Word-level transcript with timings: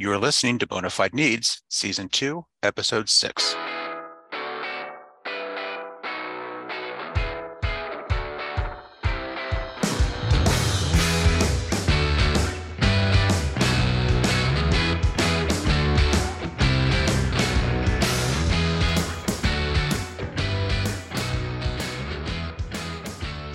You 0.00 0.10
are 0.12 0.16
listening 0.16 0.58
to 0.60 0.66
Bonafide 0.66 1.12
Needs, 1.12 1.60
Season 1.68 2.08
2, 2.08 2.46
Episode 2.62 3.10
6. 3.10 3.54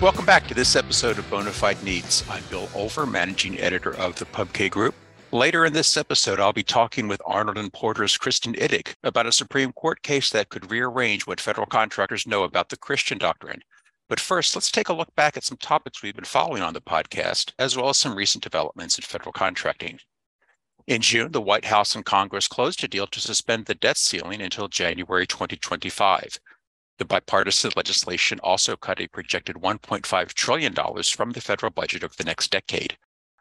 Welcome 0.00 0.24
back 0.24 0.46
to 0.46 0.54
this 0.54 0.76
episode 0.76 1.18
of 1.18 1.28
Bonafide 1.28 1.82
Needs. 1.82 2.22
I'm 2.30 2.44
Bill 2.50 2.68
Olver, 2.68 3.10
Managing 3.10 3.58
Editor 3.58 3.96
of 3.96 4.14
the 4.20 4.26
PubK 4.26 4.70
Group. 4.70 4.94
Later 5.36 5.66
in 5.66 5.74
this 5.74 5.98
episode, 5.98 6.40
I'll 6.40 6.54
be 6.54 6.62
talking 6.62 7.08
with 7.08 7.20
Arnold 7.26 7.58
and 7.58 7.70
Porter's 7.70 8.16
Kristen 8.16 8.54
Ittig 8.54 8.94
about 9.02 9.26
a 9.26 9.32
Supreme 9.32 9.70
Court 9.70 10.00
case 10.00 10.30
that 10.30 10.48
could 10.48 10.70
rearrange 10.70 11.26
what 11.26 11.42
federal 11.42 11.66
contractors 11.66 12.26
know 12.26 12.42
about 12.42 12.70
the 12.70 12.78
Chevron 12.82 13.18
doctrine. 13.18 13.60
But 14.08 14.18
first, 14.18 14.56
let's 14.56 14.70
take 14.70 14.88
a 14.88 14.94
look 14.94 15.14
back 15.14 15.36
at 15.36 15.44
some 15.44 15.58
topics 15.58 16.02
we've 16.02 16.16
been 16.16 16.24
following 16.24 16.62
on 16.62 16.72
the 16.72 16.80
podcast, 16.80 17.52
as 17.58 17.76
well 17.76 17.90
as 17.90 17.98
some 17.98 18.16
recent 18.16 18.42
developments 18.42 18.96
in 18.96 19.02
federal 19.02 19.30
contracting. 19.30 19.98
In 20.86 21.02
June, 21.02 21.32
the 21.32 21.42
White 21.42 21.66
House 21.66 21.94
and 21.94 22.06
Congress 22.06 22.48
closed 22.48 22.82
a 22.82 22.88
deal 22.88 23.06
to 23.08 23.20
suspend 23.20 23.66
the 23.66 23.74
debt 23.74 23.98
ceiling 23.98 24.40
until 24.40 24.68
January 24.68 25.26
2025. 25.26 26.38
The 26.96 27.04
bipartisan 27.04 27.72
legislation 27.76 28.40
also 28.42 28.74
cut 28.74 29.02
a 29.02 29.08
projected 29.08 29.56
$1.5 29.56 30.32
trillion 30.32 30.74
from 30.74 31.32
the 31.32 31.42
federal 31.42 31.72
budget 31.72 32.02
over 32.02 32.14
the 32.16 32.24
next 32.24 32.50
decade. 32.50 32.96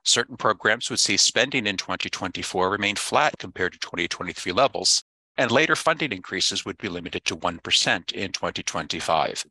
Certain 0.05 0.37
programs 0.37 0.89
would 0.89 0.99
see 0.99 1.17
spending 1.17 1.65
in 1.65 1.77
2024 1.77 2.69
remain 2.69 2.95
flat 2.95 3.37
compared 3.39 3.73
to 3.73 3.79
2023 3.79 4.51
levels, 4.51 5.03
and 5.35 5.51
later 5.51 5.75
funding 5.75 6.11
increases 6.11 6.63
would 6.63 6.77
be 6.77 6.87
limited 6.87 7.25
to 7.25 7.35
1% 7.35 8.11
in 8.11 8.31
2025. 8.31 9.45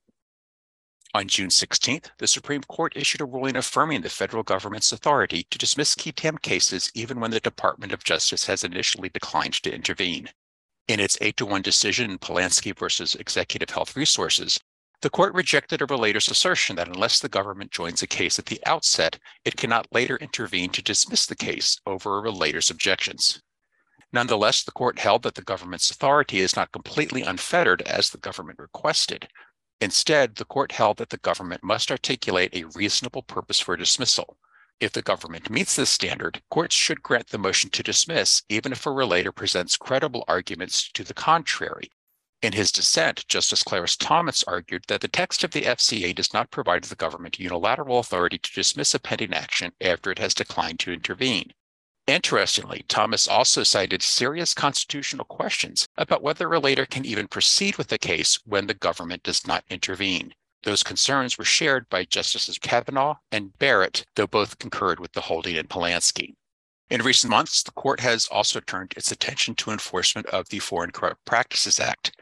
On 1.12 1.28
June 1.28 1.48
16th, 1.48 2.10
the 2.18 2.26
Supreme 2.26 2.62
Court 2.62 2.92
issued 2.96 3.20
a 3.20 3.24
ruling 3.24 3.56
affirming 3.56 4.00
the 4.00 4.08
federal 4.08 4.42
government's 4.42 4.90
authority 4.90 5.46
to 5.50 5.58
dismiss 5.58 5.94
qui 5.94 6.12
tam 6.12 6.38
cases 6.38 6.90
even 6.94 7.20
when 7.20 7.30
the 7.30 7.40
Department 7.40 7.92
of 7.92 8.02
Justice 8.02 8.46
has 8.46 8.64
initially 8.64 9.08
declined 9.08 9.54
to 9.62 9.74
intervene. 9.74 10.30
In 10.86 11.00
its 11.00 11.16
8 11.20 11.36
to 11.36 11.46
1 11.46 11.62
decision 11.62 12.10
in 12.10 12.18
Polansky 12.18 12.76
versus 12.76 13.14
Executive 13.14 13.70
Health 13.70 13.96
Resources, 13.96 14.58
the 15.04 15.10
court 15.10 15.34
rejected 15.34 15.82
a 15.82 15.86
relator's 15.86 16.30
assertion 16.30 16.76
that 16.76 16.88
unless 16.88 17.18
the 17.18 17.28
government 17.28 17.70
joins 17.70 18.02
a 18.02 18.06
case 18.06 18.38
at 18.38 18.46
the 18.46 18.58
outset, 18.64 19.18
it 19.44 19.54
cannot 19.54 19.86
later 19.92 20.16
intervene 20.16 20.70
to 20.70 20.82
dismiss 20.82 21.26
the 21.26 21.36
case 21.36 21.78
over 21.84 22.16
a 22.16 22.22
relator's 22.22 22.70
objections. 22.70 23.42
Nonetheless, 24.14 24.62
the 24.62 24.72
court 24.72 24.98
held 24.98 25.22
that 25.24 25.34
the 25.34 25.42
government's 25.42 25.90
authority 25.90 26.38
is 26.38 26.56
not 26.56 26.72
completely 26.72 27.20
unfettered 27.20 27.82
as 27.82 28.08
the 28.08 28.16
government 28.16 28.58
requested. 28.58 29.28
Instead, 29.78 30.36
the 30.36 30.46
court 30.46 30.72
held 30.72 30.96
that 30.96 31.10
the 31.10 31.18
government 31.18 31.62
must 31.62 31.90
articulate 31.90 32.56
a 32.56 32.64
reasonable 32.74 33.22
purpose 33.22 33.60
for 33.60 33.76
dismissal, 33.76 34.38
if 34.80 34.92
the 34.92 35.02
government 35.02 35.50
meets 35.50 35.76
this 35.76 35.90
standard, 35.90 36.42
courts 36.50 36.74
should 36.74 37.02
grant 37.02 37.28
the 37.28 37.38
motion 37.38 37.68
to 37.70 37.82
dismiss, 37.82 38.42
even 38.48 38.72
if 38.72 38.86
a 38.86 38.90
relator 38.90 39.32
presents 39.32 39.76
credible 39.76 40.24
arguments 40.26 40.90
to 40.92 41.04
the 41.04 41.14
contrary. 41.14 41.90
In 42.44 42.52
his 42.52 42.70
dissent, 42.70 43.26
Justice 43.26 43.62
Clarence 43.62 43.96
Thomas 43.96 44.44
argued 44.46 44.84
that 44.88 45.00
the 45.00 45.08
text 45.08 45.44
of 45.44 45.52
the 45.52 45.62
FCA 45.62 46.14
does 46.14 46.34
not 46.34 46.50
provide 46.50 46.84
the 46.84 46.94
government 46.94 47.40
unilateral 47.40 47.98
authority 47.98 48.36
to 48.36 48.52
dismiss 48.52 48.92
a 48.92 48.98
pending 48.98 49.32
action 49.32 49.72
after 49.80 50.10
it 50.10 50.18
has 50.18 50.34
declined 50.34 50.78
to 50.80 50.92
intervene. 50.92 51.54
Interestingly, 52.06 52.84
Thomas 52.86 53.26
also 53.26 53.62
cited 53.62 54.02
serious 54.02 54.52
constitutional 54.52 55.24
questions 55.24 55.88
about 55.96 56.22
whether 56.22 56.44
a 56.44 56.50
relator 56.50 56.84
can 56.84 57.06
even 57.06 57.28
proceed 57.28 57.78
with 57.78 57.88
the 57.88 57.96
case 57.96 58.38
when 58.44 58.66
the 58.66 58.74
government 58.74 59.22
does 59.22 59.46
not 59.46 59.64
intervene. 59.70 60.34
Those 60.64 60.82
concerns 60.82 61.38
were 61.38 61.46
shared 61.46 61.88
by 61.88 62.04
Justices 62.04 62.58
Kavanaugh 62.58 63.16
and 63.32 63.58
Barrett, 63.58 64.04
though 64.16 64.26
both 64.26 64.58
concurred 64.58 65.00
with 65.00 65.14
the 65.14 65.22
holding 65.22 65.56
in 65.56 65.66
Polansky. 65.66 66.34
In 66.90 67.00
recent 67.00 67.30
months, 67.30 67.62
the 67.62 67.72
court 67.72 68.00
has 68.00 68.26
also 68.26 68.60
turned 68.60 68.92
its 68.98 69.10
attention 69.10 69.54
to 69.54 69.70
enforcement 69.70 70.26
of 70.26 70.50
the 70.50 70.58
Foreign 70.58 70.90
Corrupt 70.90 71.24
Practices 71.24 71.80
Act. 71.80 72.12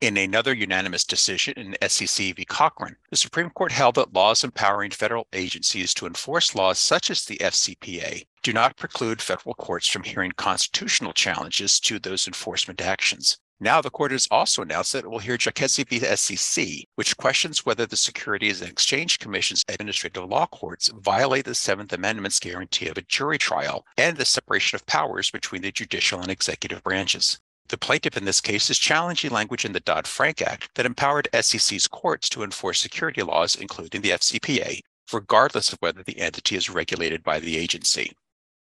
In 0.00 0.16
another 0.16 0.54
unanimous 0.54 1.04
decision 1.04 1.52
in 1.58 1.76
SEC 1.86 2.34
v. 2.34 2.46
Cochran, 2.46 2.96
the 3.10 3.18
Supreme 3.18 3.50
Court 3.50 3.70
held 3.70 3.96
that 3.96 4.14
laws 4.14 4.42
empowering 4.42 4.92
federal 4.92 5.26
agencies 5.34 5.92
to 5.92 6.06
enforce 6.06 6.54
laws 6.54 6.78
such 6.78 7.10
as 7.10 7.26
the 7.26 7.36
FCPA 7.36 8.26
do 8.42 8.54
not 8.54 8.78
preclude 8.78 9.20
federal 9.20 9.54
courts 9.54 9.86
from 9.86 10.04
hearing 10.04 10.32
constitutional 10.32 11.12
challenges 11.12 11.78
to 11.80 11.98
those 11.98 12.26
enforcement 12.26 12.80
actions. 12.80 13.36
Now, 13.60 13.82
the 13.82 13.90
court 13.90 14.12
has 14.12 14.26
also 14.30 14.62
announced 14.62 14.94
that 14.94 15.04
it 15.04 15.10
will 15.10 15.18
hear 15.18 15.36
Jarkesy 15.36 15.86
v. 15.86 15.98
SEC, 16.16 16.86
which 16.94 17.18
questions 17.18 17.66
whether 17.66 17.84
the 17.84 17.98
Securities 17.98 18.62
and 18.62 18.70
Exchange 18.70 19.18
Commission's 19.18 19.66
administrative 19.68 20.24
law 20.24 20.46
courts 20.46 20.88
violate 20.96 21.44
the 21.44 21.54
Seventh 21.54 21.92
Amendment's 21.92 22.40
guarantee 22.40 22.88
of 22.88 22.96
a 22.96 23.02
jury 23.02 23.36
trial 23.36 23.84
and 23.98 24.16
the 24.16 24.24
separation 24.24 24.76
of 24.76 24.86
powers 24.86 25.30
between 25.30 25.60
the 25.60 25.70
judicial 25.70 26.22
and 26.22 26.30
executive 26.30 26.82
branches. 26.82 27.38
The 27.70 27.78
plaintiff 27.78 28.16
in 28.16 28.24
this 28.24 28.40
case 28.40 28.68
is 28.68 28.80
challenging 28.80 29.30
language 29.30 29.64
in 29.64 29.70
the 29.70 29.78
Dodd 29.78 30.08
Frank 30.08 30.42
Act 30.42 30.74
that 30.74 30.86
empowered 30.86 31.28
SEC's 31.32 31.86
courts 31.86 32.28
to 32.30 32.42
enforce 32.42 32.80
security 32.80 33.22
laws, 33.22 33.54
including 33.54 34.00
the 34.00 34.10
FCPA, 34.10 34.80
regardless 35.12 35.72
of 35.72 35.78
whether 35.78 36.02
the 36.02 36.18
entity 36.18 36.56
is 36.56 36.68
regulated 36.68 37.22
by 37.22 37.38
the 37.38 37.56
agency. 37.56 38.10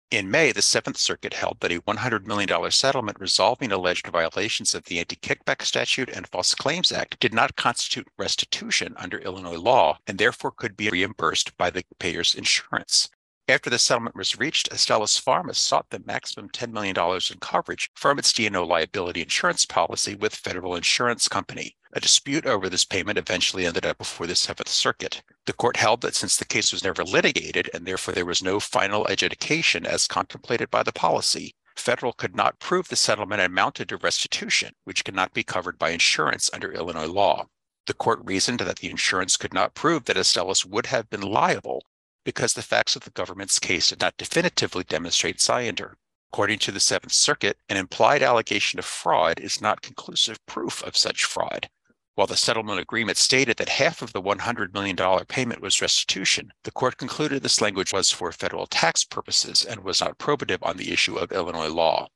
In 0.10 0.32
May, 0.32 0.52
the 0.52 0.64
Seventh 0.64 0.98
Circuit 0.98 1.36
held 1.36 1.60
that 1.60 1.72
a 1.72 1.82
$100 1.82 2.26
million 2.26 2.72
settlement 2.72 3.20
resolving 3.20 3.72
alleged 3.72 4.08
violations 4.08 4.74
of 4.74 4.86
the 4.86 4.98
Anti 4.98 5.18
Kickback 5.18 5.62
Statute 5.62 6.10
and 6.10 6.28
False 6.28 6.56
Claims 6.56 6.92
Act 6.92 7.20
did 7.20 7.36
not 7.36 7.56
constitute 7.56 8.08
restitution 8.18 8.96
under 8.98 9.20
Illinois 9.20 9.60
law 9.60 10.00
and 10.08 10.18
therefore 10.18 10.50
could 10.50 10.76
be 10.76 10.90
reimbursed 10.90 11.56
by 11.56 11.70
the 11.70 11.84
payer's 12.00 12.34
insurance. 12.34 13.10
After 13.50 13.70
the 13.70 13.80
settlement 13.80 14.18
was 14.18 14.38
reached, 14.38 14.70
Astellas 14.72 15.24
Pharma 15.24 15.56
sought 15.56 15.90
the 15.90 16.04
maximum 16.06 16.50
$10 16.50 16.74
million 16.74 16.94
in 16.98 17.40
coverage 17.40 17.90
from 17.96 18.20
its 18.20 18.34
D&O 18.34 18.62
liability 18.66 19.22
insurance 19.22 19.66
policy 19.66 20.16
with 20.16 20.36
Federal 20.36 20.76
Insurance 20.76 21.30
Company. 21.30 21.78
A 21.94 22.02
dispute 22.02 22.46
over 22.46 22.68
this 22.68 22.84
payment 22.84 23.18
eventually 23.18 23.66
ended 23.66 23.86
up 23.86 24.00
before 24.00 24.28
the 24.28 24.36
Seventh 24.36 24.68
Circuit. 24.68 25.24
The 25.46 25.54
court 25.54 25.78
held 25.78 26.02
that 26.02 26.14
since 26.14 26.36
the 26.36 26.44
case 26.44 26.74
was 26.74 26.84
never 26.84 27.06
litigated 27.06 27.70
and 27.74 27.86
therefore 27.86 28.14
there 28.14 28.26
was 28.26 28.44
no 28.44 28.60
final 28.60 29.08
adjudication 29.08 29.86
as 29.86 30.08
contemplated 30.08 30.70
by 30.70 30.84
the 30.84 30.92
policy, 30.92 31.56
Federal 31.78 32.12
could 32.12 32.36
not 32.36 32.60
prove 32.60 32.90
the 32.90 32.98
settlement 32.98 33.42
amounted 33.42 33.88
to 33.88 33.98
restitution, 33.98 34.74
which 34.84 35.06
cannot 35.06 35.32
be 35.32 35.44
covered 35.44 35.80
by 35.80 35.92
insurance 35.92 36.50
under 36.52 36.74
Illinois 36.74 37.08
law. 37.08 37.46
The 37.86 37.94
court 37.94 38.20
reasoned 38.26 38.60
that 38.60 38.80
the 38.80 38.90
insurance 38.90 39.38
could 39.38 39.54
not 39.54 39.74
prove 39.74 40.04
that 40.04 40.18
Astellas 40.18 40.66
would 40.66 40.88
have 40.88 41.10
been 41.10 41.22
liable 41.22 41.86
because 42.28 42.56
the 42.56 42.62
facts 42.62 42.98
of 42.98 43.06
the 43.06 43.10
government's 43.12 43.58
case 43.58 43.88
did 43.88 44.02
not 44.02 44.18
definitively 44.18 44.84
demonstrate 44.84 45.40
scienter. 45.40 45.96
According 46.34 46.60
to 46.60 46.74
the 46.74 46.80
Seventh 46.82 47.14
Circuit, 47.14 47.58
an 47.70 47.78
implied 47.78 48.22
allegation 48.22 48.80
of 48.80 48.84
fraud 48.84 49.40
is 49.40 49.62
not 49.62 49.82
conclusive 49.82 50.46
proof 50.46 50.84
of 50.84 50.98
such 50.98 51.24
fraud. 51.24 51.70
While 52.16 52.28
the 52.28 52.36
settlement 52.36 52.82
agreement 52.82 53.18
stated 53.18 53.56
that 53.56 53.70
half 53.70 54.02
of 54.02 54.12
the 54.12 54.22
$100 54.22 54.74
million 54.74 54.98
payment 55.28 55.62
was 55.62 55.82
restitution, 55.82 56.52
the 56.66 56.72
court 56.72 56.98
concluded 56.98 57.44
this 57.44 57.62
language 57.62 57.94
was 57.94 58.12
for 58.12 58.30
federal 58.34 58.68
tax 58.68 59.06
purposes 59.06 59.64
and 59.64 59.86
was 59.86 60.02
not 60.02 60.18
probative 60.18 60.60
on 60.62 60.76
the 60.76 60.92
issue 60.92 61.16
of 61.16 61.32
Illinois 61.32 61.70
law. 61.70 62.10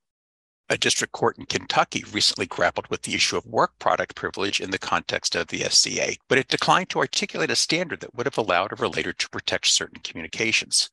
A 0.72 0.78
district 0.78 1.12
court 1.12 1.38
in 1.38 1.48
Kentucky 1.48 2.06
recently 2.14 2.46
grappled 2.46 2.88
with 2.88 3.02
the 3.02 3.14
issue 3.14 3.36
of 3.36 3.46
work 3.46 3.78
product 3.78 4.16
privilege 4.16 4.62
in 4.62 4.72
the 4.72 4.80
context 4.80 5.36
of 5.36 5.48
the 5.48 5.59
FCA, 5.59 6.18
but 6.30 6.38
it 6.38 6.48
declined 6.48 6.88
to 6.92 7.00
articulate 7.00 7.52
a 7.52 7.58
standard 7.58 8.00
that 8.00 8.16
would 8.16 8.26
have 8.26 8.38
allowed 8.38 8.72
a 8.72 8.78
relator 8.78 9.12
to 9.12 9.30
protect 9.30 9.68
certain 9.68 10.00
communications. 10.02 10.90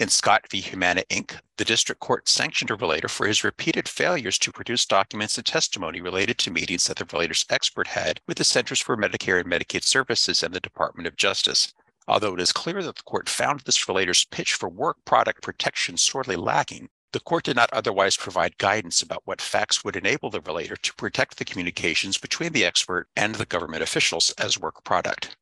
In 0.00 0.08
Scott 0.08 0.46
v. 0.50 0.60
Humana 0.60 1.04
Inc., 1.10 1.38
the 1.58 1.64
district 1.64 2.00
court 2.00 2.28
sanctioned 2.28 2.72
a 2.72 2.74
relator 2.74 3.06
for 3.06 3.28
his 3.28 3.44
repeated 3.44 3.88
failures 3.88 4.36
to 4.40 4.50
produce 4.50 4.84
documents 4.84 5.38
and 5.38 5.46
testimony 5.46 6.00
related 6.00 6.36
to 6.38 6.50
meetings 6.50 6.88
that 6.88 6.96
the 6.96 7.04
relator's 7.12 7.46
expert 7.50 7.86
had 7.86 8.20
with 8.26 8.36
the 8.36 8.42
Centers 8.42 8.80
for 8.80 8.96
Medicare 8.96 9.38
and 9.38 9.48
Medicaid 9.48 9.84
Services 9.84 10.42
and 10.42 10.52
the 10.52 10.58
Department 10.58 11.06
of 11.06 11.14
Justice. 11.14 11.72
Although 12.08 12.34
it 12.34 12.40
is 12.40 12.50
clear 12.50 12.82
that 12.82 12.96
the 12.96 13.04
court 13.04 13.28
found 13.28 13.60
this 13.60 13.86
relator's 13.86 14.24
pitch 14.24 14.54
for 14.54 14.68
work 14.68 14.96
product 15.04 15.40
protection 15.40 15.96
sorely 15.96 16.34
lacking, 16.34 16.88
the 17.12 17.20
court 17.20 17.44
did 17.44 17.56
not 17.56 17.72
otherwise 17.72 18.16
provide 18.16 18.58
guidance 18.58 19.02
about 19.02 19.22
what 19.24 19.40
facts 19.40 19.82
would 19.82 19.96
enable 19.96 20.30
the 20.30 20.40
relator 20.40 20.76
to 20.76 20.94
protect 20.94 21.36
the 21.36 21.44
communications 21.44 22.18
between 22.18 22.52
the 22.52 22.64
expert 22.64 23.08
and 23.16 23.34
the 23.34 23.46
government 23.46 23.82
officials 23.82 24.30
as 24.38 24.58
work 24.58 24.84
product. 24.84 25.36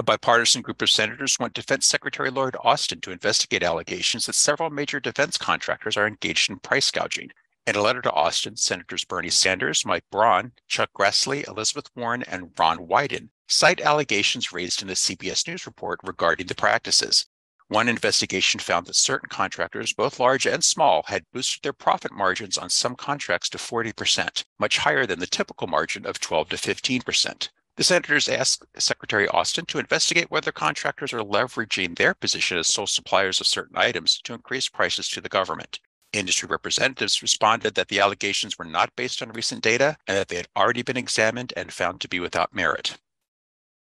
A 0.00 0.02
bipartisan 0.02 0.62
group 0.62 0.82
of 0.82 0.90
senators 0.90 1.38
want 1.38 1.54
Defense 1.54 1.86
Secretary 1.86 2.30
Lloyd 2.30 2.56
Austin 2.62 3.00
to 3.00 3.10
investigate 3.10 3.62
allegations 3.62 4.26
that 4.26 4.34
several 4.34 4.70
major 4.70 5.00
defense 5.00 5.36
contractors 5.38 5.96
are 5.96 6.06
engaged 6.06 6.50
in 6.50 6.58
price 6.58 6.90
gouging. 6.90 7.30
In 7.66 7.76
a 7.76 7.82
letter 7.82 8.02
to 8.02 8.12
Austin, 8.12 8.56
Senators 8.56 9.04
Bernie 9.04 9.30
Sanders, 9.30 9.84
Mike 9.84 10.04
Braun, 10.10 10.52
Chuck 10.68 10.90
Grassley, 10.96 11.46
Elizabeth 11.46 11.90
Warren, 11.94 12.22
and 12.22 12.52
Ron 12.58 12.86
Wyden 12.86 13.30
cite 13.48 13.80
allegations 13.80 14.52
raised 14.52 14.82
in 14.82 14.90
a 14.90 14.92
CBS 14.92 15.46
News 15.48 15.66
report 15.66 16.00
regarding 16.04 16.46
the 16.46 16.54
practices. 16.54 17.26
One 17.68 17.88
investigation 17.88 18.60
found 18.60 18.86
that 18.86 18.96
certain 18.96 19.28
contractors, 19.28 19.92
both 19.92 20.18
large 20.18 20.46
and 20.46 20.64
small, 20.64 21.02
had 21.08 21.30
boosted 21.34 21.62
their 21.62 21.74
profit 21.74 22.12
margins 22.12 22.56
on 22.56 22.70
some 22.70 22.96
contracts 22.96 23.50
to 23.50 23.58
40%, 23.58 24.44
much 24.58 24.78
higher 24.78 25.04
than 25.04 25.18
the 25.18 25.26
typical 25.26 25.66
margin 25.66 26.06
of 26.06 26.18
12 26.18 26.48
to 26.48 26.56
15%. 26.56 27.50
The 27.76 27.84
senators 27.84 28.26
asked 28.26 28.64
Secretary 28.78 29.28
Austin 29.28 29.66
to 29.66 29.78
investigate 29.78 30.30
whether 30.30 30.50
contractors 30.50 31.12
are 31.12 31.20
leveraging 31.20 31.96
their 31.96 32.14
position 32.14 32.56
as 32.56 32.68
sole 32.68 32.86
suppliers 32.86 33.38
of 33.38 33.46
certain 33.46 33.76
items 33.76 34.18
to 34.22 34.32
increase 34.32 34.70
prices 34.70 35.08
to 35.10 35.20
the 35.20 35.28
government. 35.28 35.78
Industry 36.14 36.48
representatives 36.50 37.20
responded 37.20 37.74
that 37.74 37.88
the 37.88 38.00
allegations 38.00 38.58
were 38.58 38.64
not 38.64 38.96
based 38.96 39.20
on 39.20 39.28
recent 39.28 39.62
data 39.62 39.98
and 40.06 40.16
that 40.16 40.28
they 40.28 40.36
had 40.36 40.48
already 40.56 40.80
been 40.80 40.96
examined 40.96 41.52
and 41.54 41.70
found 41.70 42.00
to 42.00 42.08
be 42.08 42.18
without 42.18 42.54
merit. 42.54 42.96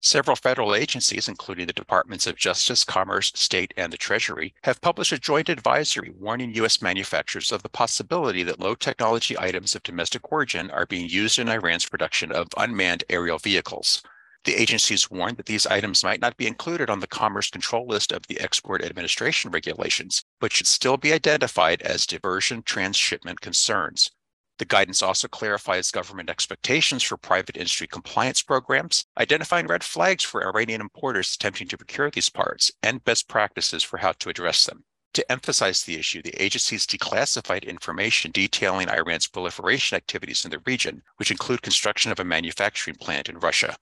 Several 0.06 0.36
federal 0.36 0.76
agencies, 0.76 1.28
including 1.28 1.66
the 1.66 1.74
Departments 1.74 2.28
of 2.28 2.36
Justice, 2.36 2.84
Commerce, 2.84 3.32
State, 3.34 3.74
and 3.76 3.92
the 3.92 3.98
Treasury, 3.98 4.54
have 4.64 4.80
published 4.80 5.12
a 5.12 5.18
joint 5.18 5.50
advisory 5.50 6.12
warning 6.12 6.54
U.S. 6.54 6.80
manufacturers 6.80 7.52
of 7.52 7.64
the 7.64 7.70
possibility 7.70 8.44
that 8.44 8.60
low 8.60 8.76
technology 8.76 9.36
items 9.36 9.74
of 9.74 9.82
domestic 9.82 10.32
origin 10.32 10.70
are 10.70 10.86
being 10.86 11.10
used 11.10 11.40
in 11.40 11.50
Iran's 11.50 11.90
production 11.90 12.32
of 12.32 12.50
unmanned 12.56 13.04
aerial 13.10 13.40
vehicles. 13.40 14.04
The 14.44 14.54
agencies 14.54 15.10
warned 15.10 15.38
that 15.38 15.48
these 15.48 15.66
items 15.66 16.04
might 16.04 16.22
not 16.22 16.38
be 16.38 16.46
included 16.46 16.88
on 16.88 17.00
the 17.00 17.08
Commerce 17.08 17.50
Control 17.50 17.88
List 17.88 18.12
of 18.12 18.28
the 18.28 18.40
Export 18.40 18.84
Administration 18.84 19.50
regulations, 19.50 20.24
but 20.40 20.54
should 20.54 20.68
still 20.68 20.98
be 20.98 21.14
identified 21.14 21.82
as 21.82 22.06
diversion 22.06 22.62
transshipment 22.62 23.42
concerns. 23.42 24.12
The 24.58 24.66
guidance 24.66 25.02
also 25.02 25.28
clarifies 25.28 25.92
government 25.92 26.30
expectations 26.30 27.04
for 27.04 27.18
private 27.18 27.58
industry 27.58 27.88
compliance 27.88 28.42
programs, 28.42 29.06
identifying 29.18 29.68
red 29.68 29.84
flags 29.84 30.24
for 30.24 30.48
Iranian 30.48 30.80
importers 30.80 31.36
attempting 31.36 31.68
to 31.68 31.78
procure 31.78 32.10
these 32.10 32.30
parts, 32.30 32.72
and 32.82 33.04
best 33.04 33.28
practices 33.28 33.84
for 33.84 33.98
how 33.98 34.14
to 34.14 34.30
address 34.30 34.64
them. 34.64 34.86
To 35.16 35.32
emphasize 35.32 35.84
the 35.84 35.98
issue, 35.98 36.22
the 36.22 36.42
agencies 36.42 36.86
declassified 36.86 37.66
information 37.66 38.32
detailing 38.32 38.90
Iran's 38.90 39.28
proliferation 39.28 39.96
activities 39.96 40.46
in 40.46 40.52
the 40.52 40.60
region, 40.66 41.04
which 41.18 41.32
include 41.32 41.62
construction 41.62 42.12
of 42.12 42.20
a 42.20 42.26
manufacturing 42.26 42.96
plant 42.96 43.30
in 43.30 43.40
Russia. 43.40 43.76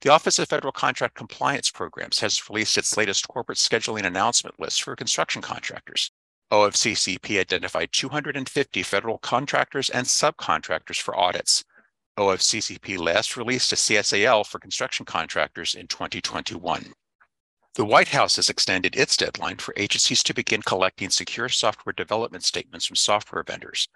The 0.00 0.10
Office 0.10 0.38
of 0.38 0.48
Federal 0.48 0.72
Contract 0.72 1.14
Compliance 1.14 1.70
Programs 1.70 2.20
has 2.20 2.48
released 2.48 2.78
its 2.78 2.96
latest 2.96 3.26
corporate 3.28 3.58
scheduling 3.58 4.04
announcement 4.04 4.60
list 4.60 4.82
for 4.82 4.94
construction 4.94 5.42
contractors. 5.42 6.10
OFCCP 6.50 7.38
identified 7.38 7.92
250 7.92 8.82
federal 8.82 9.18
contractors 9.18 9.90
and 9.90 10.06
subcontractors 10.06 10.98
for 11.00 11.14
audits. 11.14 11.62
OFCCP 12.18 12.98
last 12.98 13.36
released 13.36 13.70
a 13.72 13.76
CSAL 13.76 14.46
for 14.46 14.58
construction 14.58 15.04
contractors 15.04 15.74
in 15.74 15.86
2021. 15.86 16.92
The 17.74 17.84
White 17.84 18.08
House 18.08 18.36
has 18.36 18.48
extended 18.48 18.96
its 18.96 19.16
deadline 19.16 19.58
for 19.58 19.74
agencies 19.76 20.22
to 20.22 20.34
begin 20.34 20.62
collecting 20.62 21.10
secure 21.10 21.50
software 21.50 21.92
development 21.92 22.44
statements 22.44 22.86
from 22.86 22.96
software 22.96 23.44
vendors. 23.44 23.86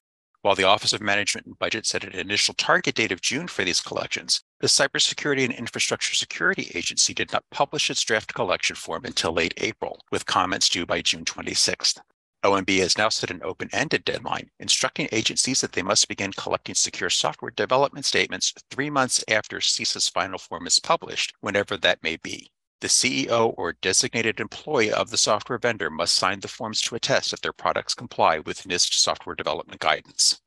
While 0.42 0.54
the 0.54 0.64
Office 0.64 0.92
of 0.92 1.00
Management 1.00 1.46
and 1.46 1.58
Budget 1.58 1.86
set 1.86 2.04
an 2.04 2.12
initial 2.12 2.52
target 2.54 2.96
date 2.96 3.12
of 3.12 3.22
June 3.22 3.48
for 3.48 3.64
these 3.64 3.80
collections, 3.80 4.42
the 4.60 4.66
Cybersecurity 4.66 5.44
and 5.44 5.54
Infrastructure 5.54 6.14
Security 6.14 6.70
Agency 6.74 7.14
did 7.14 7.32
not 7.32 7.44
publish 7.50 7.88
its 7.88 8.02
draft 8.02 8.34
collection 8.34 8.76
form 8.76 9.04
until 9.04 9.32
late 9.32 9.54
April, 9.56 10.00
with 10.10 10.26
comments 10.26 10.68
due 10.68 10.84
by 10.84 11.00
June 11.00 11.24
26th. 11.24 11.98
OMB 12.44 12.78
has 12.80 12.98
now 12.98 13.08
set 13.08 13.30
an 13.30 13.40
open 13.44 13.68
ended 13.72 14.04
deadline, 14.04 14.50
instructing 14.58 15.08
agencies 15.12 15.60
that 15.60 15.72
they 15.72 15.82
must 15.82 16.08
begin 16.08 16.32
collecting 16.32 16.74
secure 16.74 17.10
software 17.10 17.52
development 17.52 18.04
statements 18.04 18.52
three 18.70 18.90
months 18.90 19.24
after 19.28 19.58
CISA's 19.58 20.08
final 20.08 20.38
form 20.38 20.66
is 20.66 20.80
published, 20.80 21.34
whenever 21.40 21.76
that 21.76 22.02
may 22.02 22.16
be. 22.16 22.50
The 22.80 22.88
CEO 22.88 23.54
or 23.56 23.74
designated 23.74 24.40
employee 24.40 24.90
of 24.90 25.10
the 25.10 25.16
software 25.16 25.58
vendor 25.58 25.88
must 25.88 26.16
sign 26.16 26.40
the 26.40 26.48
forms 26.48 26.80
to 26.80 26.96
attest 26.96 27.30
that 27.30 27.42
their 27.42 27.52
products 27.52 27.94
comply 27.94 28.40
with 28.40 28.64
NIST 28.64 28.94
software 28.94 29.36
development 29.36 29.80
guidance. 29.80 30.40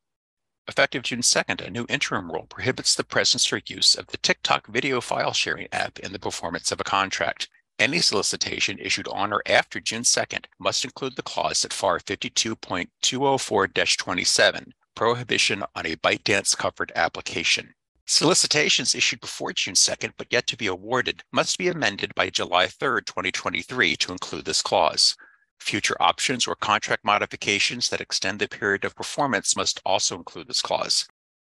Effective 0.68 1.02
June 1.02 1.22
2nd, 1.22 1.64
a 1.64 1.70
new 1.70 1.86
interim 1.88 2.30
rule 2.30 2.46
prohibits 2.50 2.94
the 2.94 3.04
presence 3.04 3.50
or 3.50 3.62
use 3.64 3.94
of 3.94 4.08
the 4.08 4.18
TikTok 4.18 4.66
video 4.66 5.00
file 5.00 5.32
sharing 5.32 5.68
app 5.72 5.98
in 6.00 6.12
the 6.12 6.18
performance 6.18 6.70
of 6.70 6.78
a 6.78 6.84
contract. 6.84 7.48
Any 7.78 8.00
solicitation 8.00 8.78
issued 8.78 9.06
on 9.08 9.34
or 9.34 9.42
after 9.44 9.80
June 9.80 10.02
2nd 10.02 10.46
must 10.58 10.82
include 10.82 11.16
the 11.16 11.22
clause 11.22 11.62
at 11.62 11.74
FAR 11.74 11.98
52.204 11.98 13.96
27, 13.98 14.74
prohibition 14.94 15.62
on 15.74 15.84
a 15.84 15.96
ByteDance 15.96 16.56
covered 16.56 16.90
application. 16.96 17.74
Solicitations 18.06 18.94
issued 18.94 19.20
before 19.20 19.52
June 19.52 19.74
2nd 19.74 20.12
but 20.16 20.28
yet 20.30 20.46
to 20.46 20.56
be 20.56 20.68
awarded 20.68 21.22
must 21.32 21.58
be 21.58 21.68
amended 21.68 22.14
by 22.14 22.30
July 22.30 22.66
3, 22.66 23.02
2023 23.04 23.96
to 23.96 24.12
include 24.12 24.46
this 24.46 24.62
clause. 24.62 25.14
Future 25.60 25.96
options 26.00 26.46
or 26.46 26.54
contract 26.54 27.04
modifications 27.04 27.90
that 27.90 28.00
extend 28.00 28.38
the 28.38 28.48
period 28.48 28.86
of 28.86 28.94
performance 28.96 29.54
must 29.54 29.82
also 29.84 30.16
include 30.16 30.48
this 30.48 30.62
clause. 30.62 31.06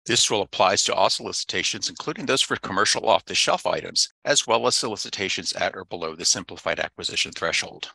This 0.09 0.31
rule 0.31 0.41
applies 0.41 0.85
to 0.85 0.95
all 0.95 1.11
solicitations, 1.11 1.91
including 1.91 2.25
those 2.25 2.41
for 2.41 2.57
commercial 2.57 3.11
off 3.11 3.27
the 3.27 3.35
shelf 3.35 3.67
items, 3.67 4.09
as 4.25 4.47
well 4.47 4.67
as 4.67 4.75
solicitations 4.75 5.53
at 5.53 5.77
or 5.77 5.85
below 5.85 6.17
the 6.17 6.25
simplified 6.25 6.81
acquisition 6.81 7.31
threshold. 7.33 7.91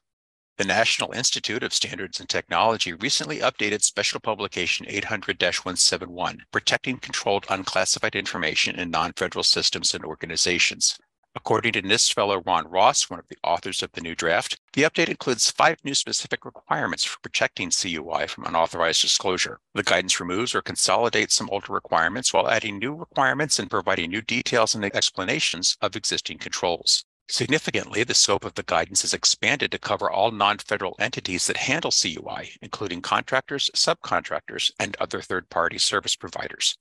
The 0.60 0.64
National 0.64 1.12
Institute 1.12 1.64
of 1.64 1.74
Standards 1.74 2.20
and 2.20 2.30
Technology 2.30 2.94
recently 2.94 3.40
updated 3.40 3.82
Special 3.82 4.20
Publication 4.20 4.86
800 4.88 5.42
171, 5.42 6.46
Protecting 6.52 7.00
Controlled 7.00 7.48
Unclassified 7.50 8.16
Information 8.16 8.76
in 8.76 8.92
Non 8.92 9.14
Federal 9.14 9.44
Systems 9.44 9.96
and 9.96 10.06
Organizations. 10.06 11.00
According 11.36 11.74
to 11.74 11.82
NIST 11.82 12.14
fellow 12.14 12.44
Ron 12.44 12.68
Ross, 12.68 13.10
one 13.10 13.20
of 13.20 13.28
the 13.28 13.40
authors 13.44 13.82
of 13.82 13.92
the 13.94 14.02
new 14.02 14.14
draft, 14.14 14.60
the 14.74 14.84
update 14.84 15.10
includes 15.10 15.50
five 15.50 15.84
new 15.84 15.96
specific 15.96 16.46
requirements 16.46 17.04
for 17.04 17.20
protecting 17.22 17.72
CUI 17.72 18.28
from 18.28 18.46
unauthorized 18.46 19.02
disclosure. 19.02 19.60
The 19.74 19.82
guidance 19.82 20.20
removes 20.20 20.54
or 20.54 20.62
consolidates 20.62 21.34
some 21.34 21.50
older 21.50 21.74
requirements 21.74 22.34
while 22.34 22.48
adding 22.48 22.78
new 22.78 22.94
requirements 22.94 23.58
and 23.58 23.68
providing 23.68 24.12
new 24.12 24.22
details 24.22 24.76
and 24.76 24.86
explanations 24.86 25.76
of 25.82 25.96
existing 25.96 26.38
controls. 26.38 27.04
Significantly, 27.28 28.04
the 28.04 28.14
scope 28.14 28.46
of 28.46 28.54
the 28.54 28.62
guidance 28.62 29.04
is 29.04 29.16
expanded 29.16 29.72
to 29.72 29.80
cover 29.80 30.12
all 30.12 30.30
non 30.30 30.60
federal 30.60 30.96
entities 31.00 31.48
that 31.48 31.58
handle 31.58 31.90
CUI, 31.90 32.58
including 32.62 33.02
contractors, 33.02 33.72
subcontractors, 33.74 34.70
and 34.78 34.96
other 34.98 35.20
third 35.20 35.50
party 35.50 35.80
service 35.80 36.16
providers. 36.16 36.78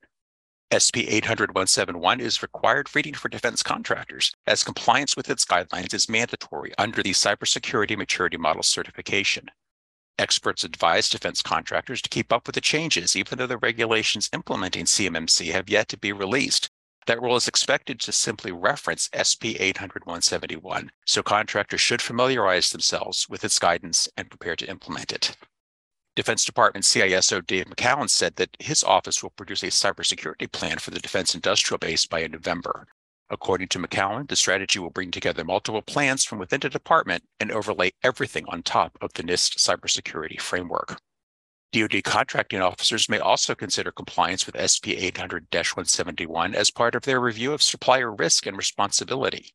SP 0.73 1.05
800 1.05 1.51
171 1.51 2.19
is 2.19 2.43
required 2.43 2.89
reading 2.97 3.13
for 3.13 3.29
defense 3.29 3.63
contractors, 3.63 4.35
as 4.47 4.65
compliance 4.65 5.15
with 5.15 5.29
its 5.29 5.45
guidelines 5.45 5.93
is 5.93 6.09
mandatory 6.09 6.73
under 6.79 7.03
the 7.03 7.11
Cybersecurity 7.11 7.95
Maturity 7.95 8.39
Model 8.39 8.63
certification. 8.63 9.51
Experts 10.19 10.65
advise 10.65 11.11
defense 11.11 11.43
contractors 11.43 12.01
to 12.01 12.09
keep 12.09 12.33
up 12.33 12.47
with 12.47 12.55
the 12.55 12.63
changes, 12.63 13.15
even 13.15 13.37
though 13.37 13.47
the 13.47 13.59
regulations 13.59 14.31
implementing 14.33 14.87
CMMC 14.87 15.53
have 15.53 15.69
yet 15.69 15.89
to 15.89 15.99
be 15.99 16.11
released, 16.11 16.71
that 17.07 17.21
rule 17.21 17.37
is 17.37 17.49
expected 17.49 18.01
to 18.01 18.13
simply 18.13 18.51
reference 18.51 19.11
SP 19.13 19.61
800 19.61 20.07
171, 20.07 20.91
so 21.05 21.23
contractors 21.23 21.83
should 21.83 22.01
familiarize 22.01 22.71
themselves 22.71 23.29
with 23.29 23.45
its 23.45 23.59
guidance 23.59 24.09
and 24.17 24.31
prepare 24.31 24.57
to 24.57 24.71
implement 24.71 25.13
it. 25.13 25.37
Defense 26.15 26.45
Department 26.45 26.85
CISO 26.85 27.47
Dave 27.47 27.67
McKeown 27.67 28.11
said 28.11 28.37
that 28.37 28.55
his 28.59 28.85
office 28.85 29.23
will 29.23 29.31
produce 29.31 29.63
a 29.63 29.69
cybersecurity 29.69 30.53
plan 30.53 30.79
for 30.79 30.91
the 30.91 31.01
defense 31.01 31.35
industrial 31.35 31.79
base 31.79 32.05
by 32.05 32.27
November. 32.27 32.87
According 33.31 33.69
to 33.69 33.79
McKeown, 33.79 34.29
the 34.29 34.37
strategy 34.37 34.79
will 34.79 34.91
bring 34.91 35.11
together 35.11 35.43
multiple 35.43 35.81
plans 35.81 36.23
from 36.23 36.39
within 36.39 36.61
the 36.61 36.69
department 36.69 37.25
and 37.41 37.51
overlay 37.51 37.93
everything 38.03 38.45
on 38.49 38.63
top 38.63 38.99
of 39.01 39.15
the 39.15 39.23
NIST 39.23 39.57
cybersecurity 39.57 40.39
framework. 40.39 41.01
DoD 41.73 42.05
contracting 42.05 42.61
officers 42.61 43.09
may 43.09 43.19
also 43.19 43.55
consider 43.55 43.91
compliance 43.91 44.45
with 44.45 44.61
SP 44.61 44.89
800 44.89 45.47
171 45.51 46.55
as 46.55 46.71
part 46.71 46.95
of 46.95 47.05
their 47.05 47.21
review 47.21 47.55
of 47.55 47.63
supplier 47.63 48.13
risk 48.13 48.47
and 48.47 48.59
responsibility. 48.59 49.55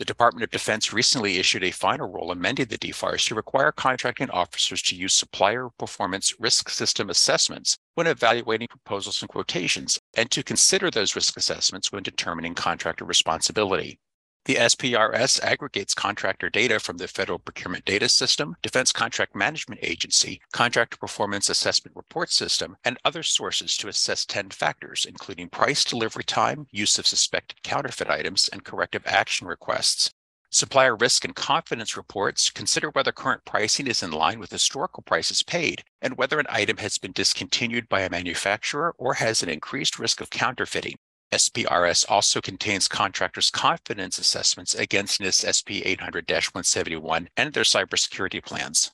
The 0.00 0.06
Department 0.06 0.44
of 0.44 0.50
Defense 0.50 0.94
recently 0.94 1.36
issued 1.36 1.62
a 1.62 1.72
final 1.72 2.10
rule 2.10 2.30
amending 2.30 2.68
the 2.68 2.78
DFARS 2.78 3.26
to 3.26 3.34
require 3.34 3.70
contracting 3.70 4.30
officers 4.30 4.80
to 4.84 4.96
use 4.96 5.12
supplier 5.12 5.68
performance 5.78 6.32
risk 6.40 6.70
system 6.70 7.10
assessments 7.10 7.76
when 7.96 8.06
evaluating 8.06 8.68
proposals 8.68 9.20
and 9.20 9.28
quotations, 9.28 10.00
and 10.16 10.30
to 10.30 10.42
consider 10.42 10.90
those 10.90 11.14
risk 11.14 11.36
assessments 11.36 11.92
when 11.92 12.02
determining 12.02 12.54
contractor 12.54 13.04
responsibility. 13.04 13.98
The 14.50 14.56
SPRS 14.56 15.40
aggregates 15.44 15.94
contractor 15.94 16.50
data 16.50 16.80
from 16.80 16.96
the 16.96 17.06
Federal 17.06 17.38
Procurement 17.38 17.84
Data 17.84 18.08
System, 18.08 18.56
Defense 18.62 18.90
Contract 18.90 19.36
Management 19.36 19.78
Agency, 19.80 20.40
Contractor 20.52 20.96
Performance 20.96 21.48
Assessment 21.48 21.96
Report 21.96 22.32
System, 22.32 22.76
and 22.82 22.98
other 23.04 23.22
sources 23.22 23.76
to 23.76 23.86
assess 23.86 24.26
10 24.26 24.50
factors, 24.50 25.06
including 25.08 25.50
price 25.50 25.84
delivery 25.84 26.24
time, 26.24 26.66
use 26.72 26.98
of 26.98 27.06
suspected 27.06 27.62
counterfeit 27.62 28.10
items, 28.10 28.48
and 28.52 28.64
corrective 28.64 29.04
action 29.06 29.46
requests. 29.46 30.10
Supplier 30.50 30.96
risk 30.96 31.24
and 31.24 31.36
confidence 31.36 31.96
reports 31.96 32.50
consider 32.50 32.90
whether 32.90 33.12
current 33.12 33.44
pricing 33.44 33.86
is 33.86 34.02
in 34.02 34.10
line 34.10 34.40
with 34.40 34.50
historical 34.50 35.04
prices 35.04 35.44
paid 35.44 35.84
and 36.02 36.16
whether 36.16 36.40
an 36.40 36.46
item 36.48 36.78
has 36.78 36.98
been 36.98 37.12
discontinued 37.12 37.88
by 37.88 38.00
a 38.00 38.10
manufacturer 38.10 38.96
or 38.98 39.14
has 39.14 39.44
an 39.44 39.48
increased 39.48 39.96
risk 39.96 40.20
of 40.20 40.28
counterfeiting. 40.28 40.96
SPRS 41.32 42.04
also 42.08 42.40
contains 42.40 42.88
contractors' 42.88 43.50
confidence 43.50 44.18
assessments 44.18 44.74
against 44.74 45.20
NIST 45.20 45.46
SP 45.46 45.70
800 45.84 46.28
171 46.28 47.28
and 47.36 47.52
their 47.52 47.62
cybersecurity 47.62 48.44
plans. 48.44 48.90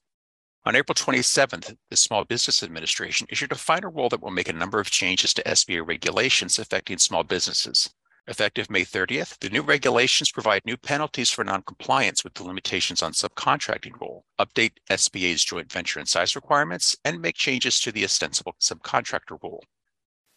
On 0.67 0.77
April 0.77 0.95
27th, 0.95 1.77
the 1.91 1.97
Small 1.97 2.25
Business 2.25 2.63
Administration 2.63 3.27
issued 3.31 3.53
a 3.53 3.55
final 3.55 3.91
rule 3.91 4.09
that 4.11 4.21
will 4.21 4.33
make 4.33 4.49
a 4.49 4.53
number 4.53 4.81
of 4.81 4.91
changes 4.91 5.33
to 5.33 5.43
SBA 5.45 5.87
regulations 5.87 6.59
affecting 6.59 6.99
small 6.99 7.23
businesses. 7.23 7.89
Effective 8.29 8.69
May 8.69 8.85
30th, 8.85 9.39
the 9.39 9.49
new 9.49 9.63
regulations 9.63 10.33
provide 10.33 10.63
new 10.65 10.77
penalties 10.77 11.31
for 11.31 11.45
noncompliance 11.45 12.25
with 12.25 12.35
the 12.35 12.43
limitations 12.43 13.01
on 13.01 13.13
subcontracting 13.13 13.99
rule, 14.01 14.25
update 14.41 14.73
SBA's 14.91 15.45
joint 15.45 15.71
venture 15.71 16.01
and 16.01 16.09
size 16.09 16.35
requirements, 16.35 16.97
and 17.05 17.23
make 17.23 17.37
changes 17.37 17.79
to 17.81 17.93
the 17.93 18.05
ostensible 18.05 18.57
subcontractor 18.61 19.41
rule. 19.43 19.63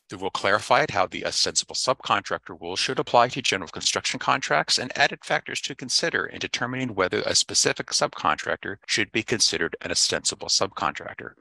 The 0.09 0.17
rule 0.17 0.31
clarified 0.31 0.89
how 0.89 1.05
the 1.05 1.23
uh, 1.23 1.27
ostensible 1.27 1.75
subcontractor 1.75 2.59
rule 2.59 2.75
should 2.75 2.97
apply 2.97 3.27
to 3.27 3.43
general 3.43 3.69
construction 3.69 4.19
contracts 4.19 4.79
and 4.79 4.91
added 4.97 5.23
factors 5.23 5.61
to 5.61 5.75
consider 5.75 6.25
in 6.25 6.39
determining 6.39 6.95
whether 6.95 7.21
a 7.21 7.35
specific 7.35 7.91
subcontractor 7.91 8.77
should 8.87 9.11
be 9.11 9.21
considered 9.21 9.75
an 9.81 9.91
ostensible 9.91 10.47
subcontractor. 10.47 11.33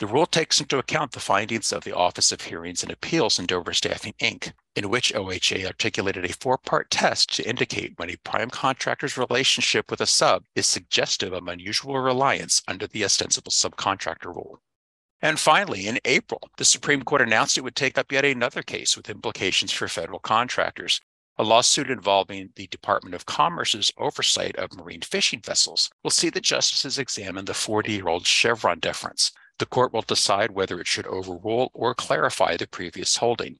The 0.00 0.08
rule 0.08 0.26
takes 0.26 0.60
into 0.60 0.76
account 0.76 1.12
the 1.12 1.20
findings 1.20 1.72
of 1.72 1.84
the 1.84 1.94
Office 1.96 2.32
of 2.32 2.40
Hearings 2.40 2.82
and 2.82 2.90
Appeals 2.90 3.38
in 3.38 3.46
Dover 3.46 3.72
Staffing, 3.72 4.14
Inc., 4.20 4.52
in 4.74 4.90
which 4.90 5.14
OHA 5.14 5.64
articulated 5.64 6.24
a 6.24 6.32
four 6.32 6.58
part 6.58 6.90
test 6.90 7.32
to 7.36 7.48
indicate 7.48 7.96
when 7.96 8.10
a 8.10 8.16
prime 8.16 8.50
contractor's 8.50 9.16
relationship 9.16 9.88
with 9.88 10.00
a 10.00 10.06
sub 10.06 10.44
is 10.56 10.66
suggestive 10.66 11.32
of 11.32 11.46
unusual 11.46 12.00
reliance 12.00 12.60
under 12.66 12.88
the 12.88 13.04
ostensible 13.04 13.52
subcontractor 13.52 14.34
rule. 14.34 14.60
And 15.22 15.40
finally, 15.40 15.86
in 15.86 15.98
April, 16.04 16.50
the 16.58 16.64
Supreme 16.64 17.02
Court 17.02 17.22
announced 17.22 17.56
it 17.56 17.62
would 17.62 17.74
take 17.74 17.96
up 17.96 18.12
yet 18.12 18.24
another 18.24 18.62
case 18.62 18.96
with 18.96 19.08
implications 19.08 19.72
for 19.72 19.88
federal 19.88 20.18
contractors. 20.18 21.00
A 21.38 21.44
lawsuit 21.44 21.90
involving 21.90 22.50
the 22.54 22.66
Department 22.66 23.14
of 23.14 23.26
Commerce's 23.26 23.90
oversight 23.96 24.56
of 24.56 24.74
marine 24.74 25.00
fishing 25.00 25.40
vessels 25.40 25.90
will 26.02 26.10
see 26.10 26.28
the 26.28 26.40
justices 26.40 26.98
examine 26.98 27.46
the 27.46 27.54
40 27.54 27.92
year 27.92 28.08
old 28.08 28.26
Chevron 28.26 28.78
deference. 28.78 29.32
The 29.58 29.66
court 29.66 29.92
will 29.92 30.02
decide 30.02 30.50
whether 30.50 30.78
it 30.80 30.86
should 30.86 31.06
overrule 31.06 31.70
or 31.72 31.94
clarify 31.94 32.56
the 32.56 32.66
previous 32.66 33.16
holding. 33.16 33.58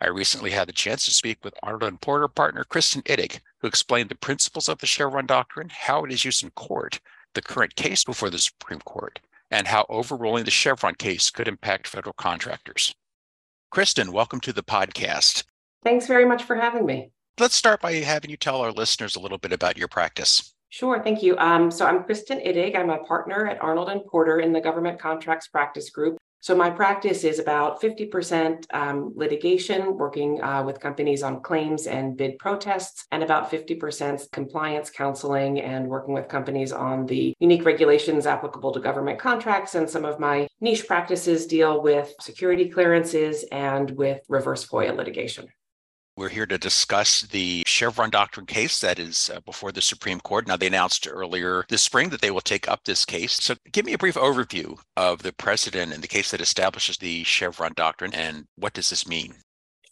I 0.00 0.08
recently 0.08 0.50
had 0.50 0.68
the 0.68 0.72
chance 0.72 1.04
to 1.06 1.10
speak 1.10 1.44
with 1.44 1.54
Arnold 1.62 1.84
and 1.84 2.00
Porter 2.00 2.28
partner 2.28 2.64
Kristen 2.64 3.02
Ittig, 3.02 3.40
who 3.60 3.66
explained 3.66 4.08
the 4.08 4.14
principles 4.14 4.68
of 4.68 4.78
the 4.78 4.86
Chevron 4.86 5.26
doctrine, 5.26 5.70
how 5.70 6.04
it 6.04 6.12
is 6.12 6.24
used 6.24 6.44
in 6.44 6.50
court, 6.50 7.00
the 7.34 7.42
current 7.42 7.74
case 7.74 8.04
before 8.04 8.30
the 8.30 8.38
Supreme 8.38 8.80
Court, 8.80 9.20
and 9.50 9.68
how 9.68 9.86
overruling 9.88 10.44
the 10.44 10.50
Chevron 10.50 10.94
case 10.94 11.30
could 11.30 11.48
impact 11.48 11.86
federal 11.86 12.12
contractors. 12.12 12.94
Kristen, 13.70 14.12
welcome 14.12 14.40
to 14.40 14.52
the 14.52 14.62
podcast. 14.62 15.44
Thanks 15.84 16.06
very 16.06 16.24
much 16.24 16.42
for 16.42 16.56
having 16.56 16.86
me. 16.86 17.10
Let's 17.38 17.54
start 17.54 17.80
by 17.80 17.92
having 17.94 18.30
you 18.30 18.36
tell 18.36 18.60
our 18.60 18.72
listeners 18.72 19.14
a 19.14 19.20
little 19.20 19.38
bit 19.38 19.52
about 19.52 19.76
your 19.76 19.88
practice. 19.88 20.54
Sure, 20.70 21.02
thank 21.02 21.22
you. 21.22 21.36
Um, 21.38 21.70
so 21.70 21.86
I'm 21.86 22.04
Kristen 22.04 22.38
Ittig. 22.40 22.76
I'm 22.76 22.90
a 22.90 22.98
partner 23.04 23.46
at 23.46 23.62
Arnold 23.62 23.88
and 23.88 24.04
Porter 24.06 24.40
in 24.40 24.52
the 24.52 24.60
Government 24.60 24.98
Contracts 24.98 25.48
Practice 25.48 25.90
Group. 25.90 26.16
So 26.40 26.54
my 26.54 26.70
practice 26.70 27.24
is 27.24 27.38
about 27.38 27.80
50% 27.80 28.66
um, 28.72 29.12
litigation, 29.16 29.96
working 29.96 30.40
uh, 30.42 30.62
with 30.62 30.80
companies 30.80 31.22
on 31.22 31.40
claims 31.40 31.86
and 31.86 32.16
bid 32.16 32.38
protests, 32.38 33.06
and 33.10 33.22
about 33.22 33.50
50% 33.50 34.30
compliance 34.30 34.90
counseling 34.90 35.60
and 35.60 35.88
working 35.88 36.14
with 36.14 36.28
companies 36.28 36.72
on 36.72 37.06
the 37.06 37.34
unique 37.40 37.64
regulations 37.64 38.26
applicable 38.26 38.72
to 38.72 38.80
government 38.80 39.18
contracts. 39.18 39.74
And 39.74 39.88
some 39.88 40.04
of 40.04 40.20
my 40.20 40.46
niche 40.60 40.86
practices 40.86 41.46
deal 41.46 41.82
with 41.82 42.14
security 42.20 42.68
clearances 42.68 43.44
and 43.50 43.90
with 43.90 44.20
reverse 44.28 44.66
FOIA 44.66 44.96
litigation. 44.96 45.48
We're 46.16 46.30
here 46.30 46.46
to 46.46 46.56
discuss 46.56 47.20
the 47.20 47.62
Chevron 47.66 48.08
doctrine 48.08 48.46
case 48.46 48.80
that 48.80 48.98
is 48.98 49.30
uh, 49.34 49.40
before 49.40 49.70
the 49.70 49.82
Supreme 49.82 50.18
Court. 50.18 50.46
Now, 50.46 50.56
they 50.56 50.68
announced 50.68 51.06
earlier 51.06 51.66
this 51.68 51.82
spring 51.82 52.08
that 52.08 52.22
they 52.22 52.30
will 52.30 52.40
take 52.40 52.66
up 52.70 52.84
this 52.84 53.04
case. 53.04 53.34
So, 53.34 53.54
give 53.70 53.84
me 53.84 53.92
a 53.92 53.98
brief 53.98 54.14
overview 54.14 54.78
of 54.96 55.22
the 55.22 55.34
precedent 55.34 55.92
and 55.92 56.02
the 56.02 56.08
case 56.08 56.30
that 56.30 56.40
establishes 56.40 56.96
the 56.96 57.22
Chevron 57.24 57.74
doctrine 57.76 58.14
and 58.14 58.46
what 58.56 58.72
does 58.72 58.88
this 58.88 59.06
mean? 59.06 59.34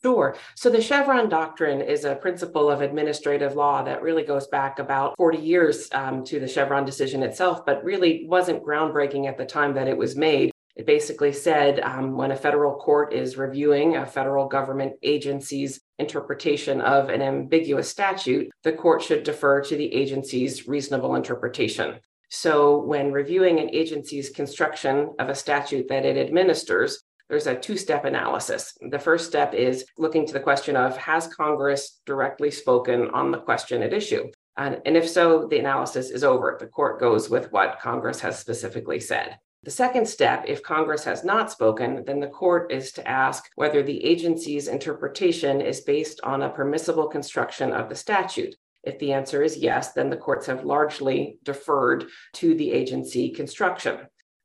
Sure. 0.02 0.36
So 0.54 0.70
the 0.70 0.80
Chevron 0.80 1.28
doctrine 1.28 1.82
is 1.82 2.04
a 2.04 2.14
principle 2.14 2.70
of 2.70 2.80
administrative 2.80 3.54
law 3.54 3.82
that 3.82 4.02
really 4.02 4.22
goes 4.22 4.46
back 4.46 4.78
about 4.78 5.14
40 5.18 5.38
years 5.38 5.88
um, 5.92 6.24
to 6.24 6.40
the 6.40 6.48
Chevron 6.48 6.86
decision 6.86 7.22
itself, 7.22 7.64
but 7.66 7.84
really 7.84 8.26
wasn't 8.26 8.62
groundbreaking 8.62 9.26
at 9.26 9.36
the 9.36 9.46
time 9.46 9.74
that 9.74 9.88
it 9.88 9.96
was 9.96 10.16
made. 10.16 10.53
It 10.76 10.86
basically 10.86 11.32
said 11.32 11.78
um, 11.80 12.16
when 12.16 12.32
a 12.32 12.36
federal 12.36 12.74
court 12.74 13.12
is 13.12 13.36
reviewing 13.36 13.96
a 13.96 14.06
federal 14.06 14.48
government 14.48 14.94
agency's 15.02 15.80
interpretation 15.98 16.80
of 16.80 17.10
an 17.10 17.22
ambiguous 17.22 17.88
statute, 17.88 18.50
the 18.64 18.72
court 18.72 19.00
should 19.00 19.22
defer 19.22 19.60
to 19.62 19.76
the 19.76 19.94
agency's 19.94 20.66
reasonable 20.66 21.14
interpretation. 21.14 22.00
So, 22.28 22.82
when 22.82 23.12
reviewing 23.12 23.60
an 23.60 23.70
agency's 23.72 24.30
construction 24.30 25.14
of 25.20 25.28
a 25.28 25.36
statute 25.36 25.86
that 25.88 26.04
it 26.04 26.16
administers, 26.16 27.04
there's 27.28 27.46
a 27.46 27.54
two 27.54 27.76
step 27.76 28.04
analysis. 28.04 28.76
The 28.90 28.98
first 28.98 29.28
step 29.28 29.54
is 29.54 29.84
looking 29.96 30.26
to 30.26 30.32
the 30.32 30.40
question 30.40 30.76
of 30.76 30.96
Has 30.96 31.28
Congress 31.28 32.00
directly 32.04 32.50
spoken 32.50 33.08
on 33.10 33.30
the 33.30 33.38
question 33.38 33.82
at 33.82 33.92
issue? 33.92 34.30
And, 34.56 34.80
and 34.84 34.96
if 34.96 35.08
so, 35.08 35.46
the 35.48 35.58
analysis 35.58 36.10
is 36.10 36.24
over. 36.24 36.56
The 36.58 36.66
court 36.66 37.00
goes 37.00 37.30
with 37.30 37.52
what 37.52 37.80
Congress 37.80 38.20
has 38.20 38.38
specifically 38.38 39.00
said. 39.00 39.38
The 39.64 39.70
second 39.70 40.06
step, 40.06 40.44
if 40.46 40.62
Congress 40.62 41.04
has 41.04 41.24
not 41.24 41.50
spoken, 41.50 42.04
then 42.04 42.20
the 42.20 42.26
court 42.26 42.70
is 42.70 42.92
to 42.92 43.08
ask 43.08 43.50
whether 43.54 43.82
the 43.82 44.04
agency's 44.04 44.68
interpretation 44.68 45.62
is 45.62 45.80
based 45.80 46.20
on 46.22 46.42
a 46.42 46.50
permissible 46.50 47.08
construction 47.08 47.72
of 47.72 47.88
the 47.88 47.94
statute. 47.94 48.56
If 48.82 48.98
the 48.98 49.14
answer 49.14 49.42
is 49.42 49.56
yes, 49.56 49.94
then 49.94 50.10
the 50.10 50.18
courts 50.18 50.44
have 50.48 50.66
largely 50.66 51.38
deferred 51.44 52.04
to 52.34 52.54
the 52.54 52.72
agency 52.72 53.30
construction. 53.30 54.00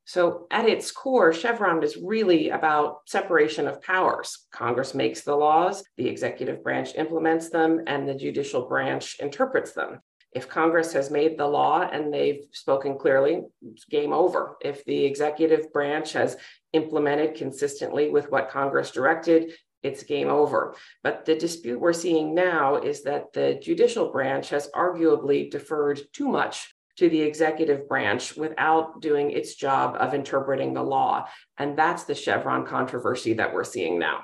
So, 0.05 0.47
at 0.51 0.69
its 0.69 0.89
core, 0.89 1.33
Chevron 1.33 1.83
is 1.83 1.97
really 1.97 2.49
about 2.51 3.01
separation 3.05 3.67
of 3.67 3.81
powers. 3.81 4.47
Congress 4.53 4.95
makes 4.95 5.21
the 5.21 5.35
laws, 5.35 5.83
the 5.97 6.07
executive 6.07 6.63
branch 6.63 6.95
implements 6.95 7.49
them, 7.49 7.81
and 7.87 8.07
the 8.07 8.15
judicial 8.15 8.69
branch 8.69 9.19
interprets 9.19 9.73
them. 9.73 9.99
If 10.33 10.47
Congress 10.47 10.93
has 10.93 11.09
made 11.09 11.37
the 11.37 11.47
law 11.47 11.81
and 11.81 12.13
they've 12.13 12.45
spoken 12.51 12.97
clearly, 12.97 13.41
game 13.89 14.13
over. 14.13 14.57
If 14.61 14.85
the 14.85 15.05
executive 15.05 15.73
branch 15.73 16.13
has 16.13 16.37
implemented 16.73 17.35
consistently 17.35 18.09
with 18.09 18.29
what 18.29 18.49
Congress 18.49 18.91
directed, 18.91 19.53
it's 19.81 20.03
game 20.03 20.27
over. 20.27 20.75
But 21.03 21.25
the 21.25 21.35
dispute 21.35 21.79
we're 21.79 21.93
seeing 21.93 22.35
now 22.35 22.75
is 22.75 23.03
that 23.03 23.33
the 23.33 23.59
judicial 23.61 24.11
branch 24.11 24.49
has 24.49 24.69
arguably 24.75 25.49
deferred 25.49 26.01
too 26.13 26.27
much 26.27 26.75
to 26.97 27.09
the 27.09 27.21
executive 27.21 27.87
branch 27.87 28.35
without 28.35 29.01
doing 29.01 29.31
its 29.31 29.55
job 29.55 29.95
of 29.99 30.13
interpreting 30.13 30.73
the 30.73 30.83
law. 30.83 31.25
And 31.57 31.77
that's 31.77 32.03
the 32.03 32.13
Chevron 32.13 32.65
controversy 32.65 33.33
that 33.33 33.53
we're 33.53 33.63
seeing 33.63 33.97
now. 33.97 34.21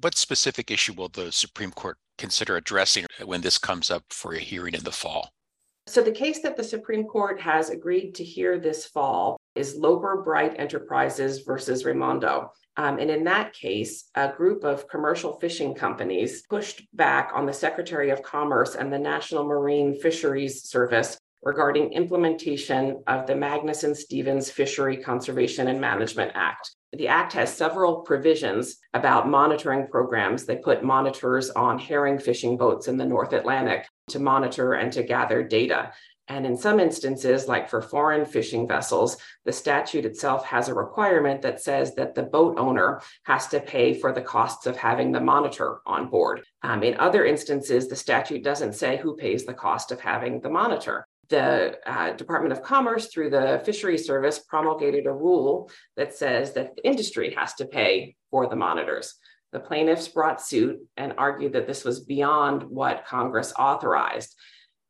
What 0.00 0.18
specific 0.18 0.70
issue 0.70 0.92
will 0.92 1.08
the 1.08 1.30
Supreme 1.30 1.70
Court 1.70 1.98
consider 2.18 2.56
addressing 2.56 3.06
when 3.24 3.42
this 3.42 3.58
comes 3.58 3.90
up 3.90 4.02
for 4.10 4.34
a 4.34 4.40
hearing 4.40 4.74
in 4.74 4.82
the 4.82 4.92
fall? 4.92 5.30
So, 5.88 6.02
the 6.02 6.10
case 6.10 6.40
that 6.42 6.56
the 6.56 6.64
Supreme 6.64 7.04
Court 7.04 7.40
has 7.40 7.70
agreed 7.70 8.16
to 8.16 8.24
hear 8.24 8.58
this 8.58 8.86
fall 8.86 9.38
is 9.54 9.76
Loper 9.76 10.20
Bright 10.24 10.58
Enterprises 10.58 11.42
versus 11.42 11.84
Raimondo. 11.84 12.50
Um, 12.76 12.98
and 12.98 13.08
in 13.08 13.22
that 13.24 13.52
case, 13.52 14.10
a 14.16 14.32
group 14.32 14.64
of 14.64 14.88
commercial 14.88 15.38
fishing 15.38 15.74
companies 15.74 16.42
pushed 16.50 16.82
back 16.92 17.30
on 17.34 17.46
the 17.46 17.52
Secretary 17.52 18.10
of 18.10 18.22
Commerce 18.22 18.74
and 18.74 18.92
the 18.92 18.98
National 18.98 19.44
Marine 19.44 19.98
Fisheries 19.98 20.68
Service 20.68 21.16
regarding 21.42 21.92
implementation 21.92 23.02
of 23.06 23.26
the 23.28 23.32
Magnuson 23.32 23.94
Stevens 23.96 24.50
Fishery 24.50 24.96
Conservation 24.96 25.68
and 25.68 25.80
Management 25.80 26.32
Act. 26.34 26.74
The 26.92 27.08
Act 27.08 27.32
has 27.34 27.56
several 27.56 28.00
provisions 28.00 28.76
about 28.92 29.28
monitoring 29.28 29.86
programs. 29.86 30.44
They 30.44 30.56
put 30.56 30.82
monitors 30.82 31.50
on 31.50 31.78
herring 31.78 32.18
fishing 32.18 32.56
boats 32.56 32.88
in 32.88 32.96
the 32.96 33.06
North 33.06 33.32
Atlantic 33.32 33.86
to 34.08 34.18
monitor 34.20 34.74
and 34.74 34.92
to 34.92 35.02
gather 35.02 35.42
data. 35.42 35.92
And 36.28 36.44
in 36.44 36.56
some 36.56 36.80
instances, 36.80 37.46
like 37.46 37.68
for 37.68 37.80
foreign 37.80 38.24
fishing 38.24 38.66
vessels, 38.66 39.16
the 39.44 39.52
statute 39.52 40.04
itself 40.04 40.44
has 40.44 40.68
a 40.68 40.74
requirement 40.74 41.42
that 41.42 41.60
says 41.60 41.94
that 41.94 42.14
the 42.14 42.22
boat 42.22 42.58
owner 42.58 43.00
has 43.24 43.46
to 43.48 43.60
pay 43.60 43.94
for 43.94 44.12
the 44.12 44.22
costs 44.22 44.66
of 44.66 44.76
having 44.76 45.12
the 45.12 45.20
monitor 45.20 45.78
on 45.86 46.08
board. 46.08 46.42
Um, 46.62 46.82
in 46.82 46.98
other 46.98 47.24
instances, 47.24 47.88
the 47.88 47.96
statute 47.96 48.42
doesn't 48.42 48.74
say 48.74 48.96
who 48.96 49.16
pays 49.16 49.44
the 49.44 49.54
cost 49.54 49.92
of 49.92 50.00
having 50.00 50.40
the 50.40 50.50
monitor 50.50 51.06
the 51.28 51.78
uh, 51.86 52.12
Department 52.12 52.52
of 52.52 52.62
Commerce, 52.62 53.08
through 53.08 53.30
the 53.30 53.60
Fisheries 53.64 54.06
Service, 54.06 54.38
promulgated 54.38 55.06
a 55.06 55.12
rule 55.12 55.70
that 55.96 56.14
says 56.14 56.52
that 56.52 56.76
the 56.76 56.86
industry 56.86 57.34
has 57.34 57.54
to 57.54 57.64
pay 57.64 58.14
for 58.30 58.46
the 58.48 58.56
monitors. 58.56 59.14
The 59.56 59.60
plaintiffs 59.60 60.06
brought 60.08 60.42
suit 60.42 60.86
and 60.98 61.14
argued 61.16 61.54
that 61.54 61.66
this 61.66 61.82
was 61.82 62.00
beyond 62.00 62.64
what 62.64 63.06
Congress 63.06 63.54
authorized. 63.58 64.36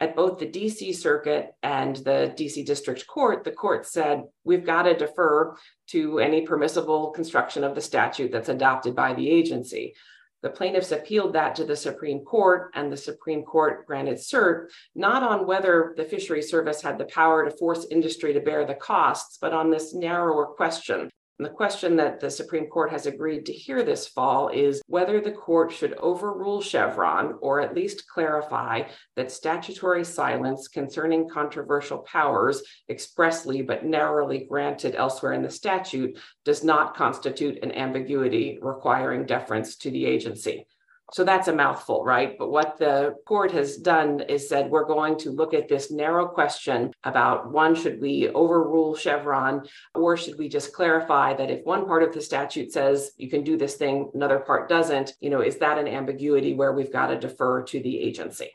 At 0.00 0.16
both 0.16 0.40
the 0.40 0.50
DC 0.50 0.92
Circuit 0.96 1.52
and 1.62 1.94
the 1.94 2.34
DC 2.36 2.66
District 2.66 3.06
Court, 3.06 3.44
the 3.44 3.52
court 3.52 3.86
said 3.86 4.24
we've 4.42 4.66
got 4.66 4.82
to 4.82 4.96
defer 4.96 5.54
to 5.90 6.18
any 6.18 6.40
permissible 6.40 7.10
construction 7.10 7.62
of 7.62 7.76
the 7.76 7.80
statute 7.80 8.32
that's 8.32 8.48
adopted 8.48 8.96
by 8.96 9.14
the 9.14 9.30
agency. 9.30 9.94
The 10.42 10.50
plaintiffs 10.50 10.90
appealed 10.90 11.34
that 11.34 11.54
to 11.54 11.64
the 11.64 11.76
Supreme 11.76 12.24
Court, 12.24 12.72
and 12.74 12.90
the 12.90 12.96
Supreme 12.96 13.44
Court 13.44 13.86
granted 13.86 14.16
cert, 14.16 14.70
not 14.96 15.22
on 15.22 15.46
whether 15.46 15.94
the 15.96 16.04
fishery 16.04 16.42
service 16.42 16.82
had 16.82 16.98
the 16.98 17.04
power 17.04 17.44
to 17.44 17.56
force 17.56 17.86
industry 17.88 18.32
to 18.32 18.40
bear 18.40 18.66
the 18.66 18.74
costs, 18.74 19.38
but 19.40 19.52
on 19.52 19.70
this 19.70 19.94
narrower 19.94 20.46
question 20.46 21.08
and 21.38 21.44
the 21.44 21.50
question 21.50 21.96
that 21.96 22.18
the 22.18 22.30
Supreme 22.30 22.66
Court 22.66 22.90
has 22.90 23.04
agreed 23.04 23.44
to 23.46 23.52
hear 23.52 23.82
this 23.82 24.08
fall 24.08 24.48
is 24.48 24.80
whether 24.86 25.20
the 25.20 25.32
court 25.32 25.70
should 25.70 25.92
overrule 25.94 26.62
Chevron 26.62 27.34
or 27.42 27.60
at 27.60 27.74
least 27.74 28.08
clarify 28.08 28.82
that 29.16 29.30
statutory 29.30 30.04
silence 30.04 30.68
concerning 30.68 31.28
controversial 31.28 31.98
powers 31.98 32.62
expressly 32.88 33.60
but 33.60 33.84
narrowly 33.84 34.46
granted 34.48 34.94
elsewhere 34.94 35.34
in 35.34 35.42
the 35.42 35.50
statute 35.50 36.18
does 36.44 36.64
not 36.64 36.96
constitute 36.96 37.62
an 37.62 37.72
ambiguity 37.72 38.58
requiring 38.62 39.26
deference 39.26 39.76
to 39.76 39.90
the 39.90 40.06
agency. 40.06 40.66
So 41.12 41.22
that's 41.22 41.46
a 41.46 41.54
mouthful, 41.54 42.04
right? 42.04 42.36
But 42.36 42.50
what 42.50 42.78
the 42.78 43.14
court 43.26 43.52
has 43.52 43.76
done 43.76 44.20
is 44.20 44.48
said 44.48 44.70
we're 44.70 44.84
going 44.86 45.16
to 45.18 45.30
look 45.30 45.54
at 45.54 45.68
this 45.68 45.90
narrow 45.90 46.26
question 46.26 46.92
about 47.04 47.52
one, 47.52 47.76
should 47.76 48.00
we 48.00 48.28
overrule 48.30 48.96
Chevron, 48.96 49.66
or 49.94 50.16
should 50.16 50.36
we 50.36 50.48
just 50.48 50.72
clarify 50.72 51.34
that 51.34 51.50
if 51.50 51.64
one 51.64 51.86
part 51.86 52.02
of 52.02 52.12
the 52.12 52.20
statute 52.20 52.72
says 52.72 53.12
you 53.16 53.30
can 53.30 53.44
do 53.44 53.56
this 53.56 53.76
thing, 53.76 54.10
another 54.14 54.40
part 54.40 54.68
doesn't, 54.68 55.14
you 55.20 55.30
know, 55.30 55.42
is 55.42 55.58
that 55.58 55.78
an 55.78 55.86
ambiguity 55.86 56.54
where 56.54 56.72
we've 56.72 56.92
got 56.92 57.08
to 57.08 57.18
defer 57.18 57.62
to 57.62 57.80
the 57.80 58.00
agency? 58.00 58.50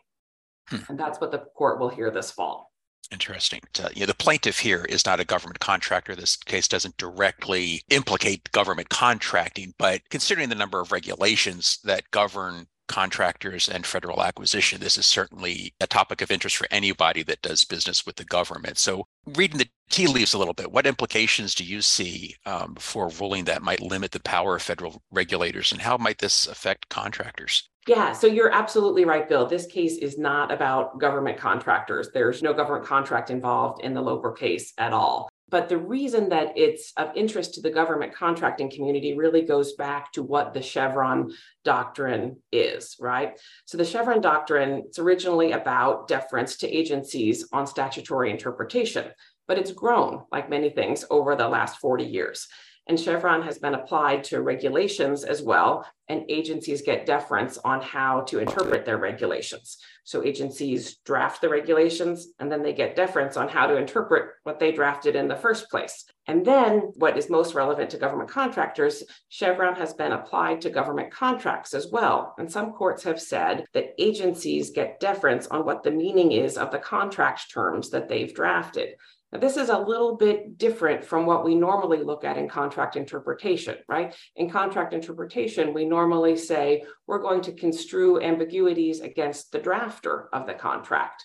Hmm. 0.67 0.77
And 0.89 0.99
that's 0.99 1.21
what 1.21 1.31
the 1.31 1.39
court 1.39 1.79
will 1.79 1.89
hear 1.89 2.11
this 2.11 2.31
fall. 2.31 2.70
Interesting. 3.11 3.59
Uh, 3.77 3.89
you 3.93 4.01
know, 4.01 4.05
the 4.05 4.13
plaintiff 4.13 4.59
here 4.59 4.85
is 4.85 5.05
not 5.05 5.19
a 5.19 5.25
government 5.25 5.59
contractor. 5.59 6.15
This 6.15 6.37
case 6.37 6.67
doesn't 6.67 6.95
directly 6.95 7.83
implicate 7.89 8.51
government 8.53 8.87
contracting, 8.87 9.73
but 9.77 10.01
considering 10.09 10.47
the 10.47 10.55
number 10.55 10.79
of 10.79 10.93
regulations 10.93 11.79
that 11.83 12.09
govern 12.11 12.67
contractors 12.87 13.67
and 13.67 13.85
federal 13.85 14.23
acquisition, 14.23 14.79
this 14.79 14.97
is 14.97 15.05
certainly 15.05 15.73
a 15.81 15.87
topic 15.87 16.21
of 16.21 16.31
interest 16.31 16.55
for 16.55 16.67
anybody 16.71 17.21
that 17.23 17.41
does 17.41 17.65
business 17.65 18.05
with 18.05 18.15
the 18.15 18.25
government. 18.25 18.77
So, 18.77 19.05
reading 19.25 19.57
the 19.57 19.69
tea 19.89 20.07
leaves 20.07 20.33
a 20.33 20.37
little 20.37 20.53
bit, 20.53 20.71
what 20.71 20.87
implications 20.87 21.53
do 21.53 21.65
you 21.65 21.81
see 21.81 22.35
um, 22.45 22.75
for 22.75 23.09
ruling 23.09 23.43
that 23.45 23.61
might 23.61 23.81
limit 23.81 24.11
the 24.11 24.21
power 24.21 24.55
of 24.55 24.61
federal 24.61 25.03
regulators, 25.11 25.73
and 25.73 25.81
how 25.81 25.97
might 25.97 26.19
this 26.19 26.47
affect 26.47 26.87
contractors? 26.89 27.69
Yeah, 27.87 28.13
so 28.13 28.27
you're 28.27 28.53
absolutely 28.53 29.05
right, 29.05 29.27
Bill. 29.27 29.47
This 29.47 29.65
case 29.65 29.97
is 29.97 30.17
not 30.17 30.51
about 30.51 30.99
government 30.99 31.39
contractors. 31.39 32.09
There's 32.13 32.43
no 32.43 32.53
government 32.53 32.85
contract 32.85 33.31
involved 33.31 33.83
in 33.83 33.95
the 33.95 34.01
Loper 34.01 34.31
case 34.31 34.73
at 34.77 34.93
all. 34.93 35.29
But 35.49 35.67
the 35.67 35.79
reason 35.79 36.29
that 36.29 36.57
it's 36.57 36.93
of 36.95 37.11
interest 37.15 37.55
to 37.55 37.61
the 37.61 37.71
government 37.71 38.13
contracting 38.13 38.69
community 38.69 39.17
really 39.17 39.41
goes 39.41 39.73
back 39.73 40.13
to 40.13 40.23
what 40.23 40.53
the 40.53 40.61
Chevron 40.61 41.31
doctrine 41.65 42.37
is, 42.51 42.95
right? 42.99 43.37
So 43.65 43.77
the 43.77 43.83
Chevron 43.83 44.21
doctrine, 44.21 44.83
it's 44.85 44.99
originally 44.99 45.51
about 45.51 46.07
deference 46.07 46.57
to 46.57 46.69
agencies 46.69 47.49
on 47.51 47.67
statutory 47.67 48.31
interpretation, 48.31 49.11
but 49.47 49.57
it's 49.57 49.73
grown 49.73 50.23
like 50.31 50.49
many 50.49 50.69
things 50.69 51.03
over 51.09 51.35
the 51.35 51.49
last 51.49 51.79
40 51.79 52.05
years. 52.05 52.47
And 52.91 52.99
Chevron 52.99 53.41
has 53.43 53.57
been 53.57 53.73
applied 53.73 54.25
to 54.25 54.41
regulations 54.41 55.23
as 55.23 55.41
well, 55.41 55.87
and 56.09 56.25
agencies 56.27 56.81
get 56.81 57.05
deference 57.05 57.57
on 57.59 57.81
how 57.81 58.19
to 58.23 58.39
interpret 58.39 58.83
their 58.83 58.97
regulations. 58.97 59.77
So 60.03 60.25
agencies 60.25 60.97
draft 61.05 61.39
the 61.39 61.47
regulations, 61.47 62.27
and 62.37 62.51
then 62.51 62.63
they 62.63 62.73
get 62.73 62.97
deference 62.97 63.37
on 63.37 63.47
how 63.47 63.67
to 63.67 63.77
interpret 63.77 64.31
what 64.43 64.59
they 64.59 64.73
drafted 64.73 65.15
in 65.15 65.29
the 65.29 65.37
first 65.37 65.69
place. 65.69 66.03
And 66.27 66.45
then, 66.45 66.91
what 66.95 67.17
is 67.17 67.29
most 67.29 67.53
relevant 67.53 67.91
to 67.91 67.97
government 67.97 68.29
contractors, 68.29 69.03
Chevron 69.29 69.75
has 69.75 69.93
been 69.93 70.11
applied 70.11 70.59
to 70.59 70.69
government 70.69 71.13
contracts 71.13 71.73
as 71.73 71.87
well. 71.93 72.35
And 72.37 72.51
some 72.51 72.73
courts 72.73 73.03
have 73.03 73.21
said 73.21 73.63
that 73.73 73.93
agencies 73.99 74.71
get 74.71 74.99
deference 74.99 75.47
on 75.47 75.63
what 75.63 75.83
the 75.83 75.91
meaning 75.91 76.33
is 76.33 76.57
of 76.57 76.71
the 76.71 76.77
contract 76.77 77.53
terms 77.53 77.89
that 77.91 78.09
they've 78.09 78.35
drafted. 78.35 78.95
Now, 79.31 79.39
this 79.39 79.55
is 79.55 79.69
a 79.69 79.79
little 79.79 80.17
bit 80.17 80.57
different 80.57 81.05
from 81.05 81.25
what 81.25 81.45
we 81.45 81.55
normally 81.55 82.03
look 82.03 82.25
at 82.25 82.37
in 82.37 82.49
contract 82.49 82.97
interpretation, 82.97 83.77
right? 83.87 84.13
In 84.35 84.49
contract 84.49 84.93
interpretation, 84.93 85.73
we 85.73 85.85
normally 85.85 86.35
say 86.35 86.83
we're 87.07 87.21
going 87.21 87.41
to 87.43 87.53
construe 87.53 88.21
ambiguities 88.21 88.99
against 88.99 89.51
the 89.51 89.59
drafter 89.59 90.25
of 90.33 90.47
the 90.47 90.53
contract. 90.53 91.23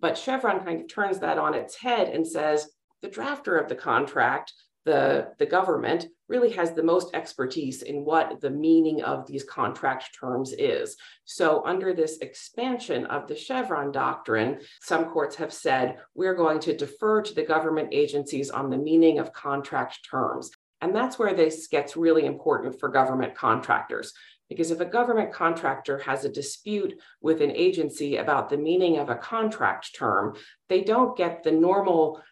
But 0.00 0.18
Chevron 0.18 0.64
kind 0.64 0.80
of 0.80 0.88
turns 0.88 1.20
that 1.20 1.38
on 1.38 1.54
its 1.54 1.76
head 1.76 2.08
and 2.08 2.26
says 2.26 2.68
the 3.00 3.08
drafter 3.08 3.60
of 3.62 3.68
the 3.68 3.76
contract 3.76 4.52
the, 4.86 5.32
the 5.38 5.44
government 5.44 6.06
really 6.28 6.50
has 6.52 6.72
the 6.72 6.82
most 6.82 7.14
expertise 7.14 7.82
in 7.82 8.04
what 8.04 8.40
the 8.40 8.50
meaning 8.50 9.02
of 9.02 9.26
these 9.26 9.44
contract 9.44 10.16
terms 10.18 10.52
is. 10.52 10.96
So, 11.24 11.62
under 11.66 11.92
this 11.92 12.18
expansion 12.18 13.04
of 13.06 13.26
the 13.26 13.36
Chevron 13.36 13.90
doctrine, 13.90 14.60
some 14.80 15.06
courts 15.06 15.36
have 15.36 15.52
said 15.52 15.98
we're 16.14 16.34
going 16.34 16.60
to 16.60 16.76
defer 16.76 17.20
to 17.20 17.34
the 17.34 17.42
government 17.42 17.88
agencies 17.92 18.48
on 18.48 18.70
the 18.70 18.78
meaning 18.78 19.18
of 19.18 19.32
contract 19.32 20.08
terms. 20.08 20.50
And 20.80 20.94
that's 20.94 21.18
where 21.18 21.34
this 21.34 21.66
gets 21.66 21.96
really 21.96 22.24
important 22.24 22.78
for 22.78 22.88
government 22.88 23.34
contractors. 23.34 24.12
Because 24.48 24.70
if 24.70 24.78
a 24.78 24.84
government 24.84 25.32
contractor 25.32 25.98
has 25.98 26.24
a 26.24 26.28
dispute 26.32 26.94
with 27.20 27.40
an 27.40 27.50
agency 27.50 28.18
about 28.18 28.48
the 28.48 28.56
meaning 28.56 28.98
of 28.98 29.08
a 29.08 29.16
contract 29.16 29.96
term, 29.96 30.36
they 30.68 30.82
don't 30.82 31.16
get 31.16 31.42
the 31.42 31.50
normal 31.50 32.22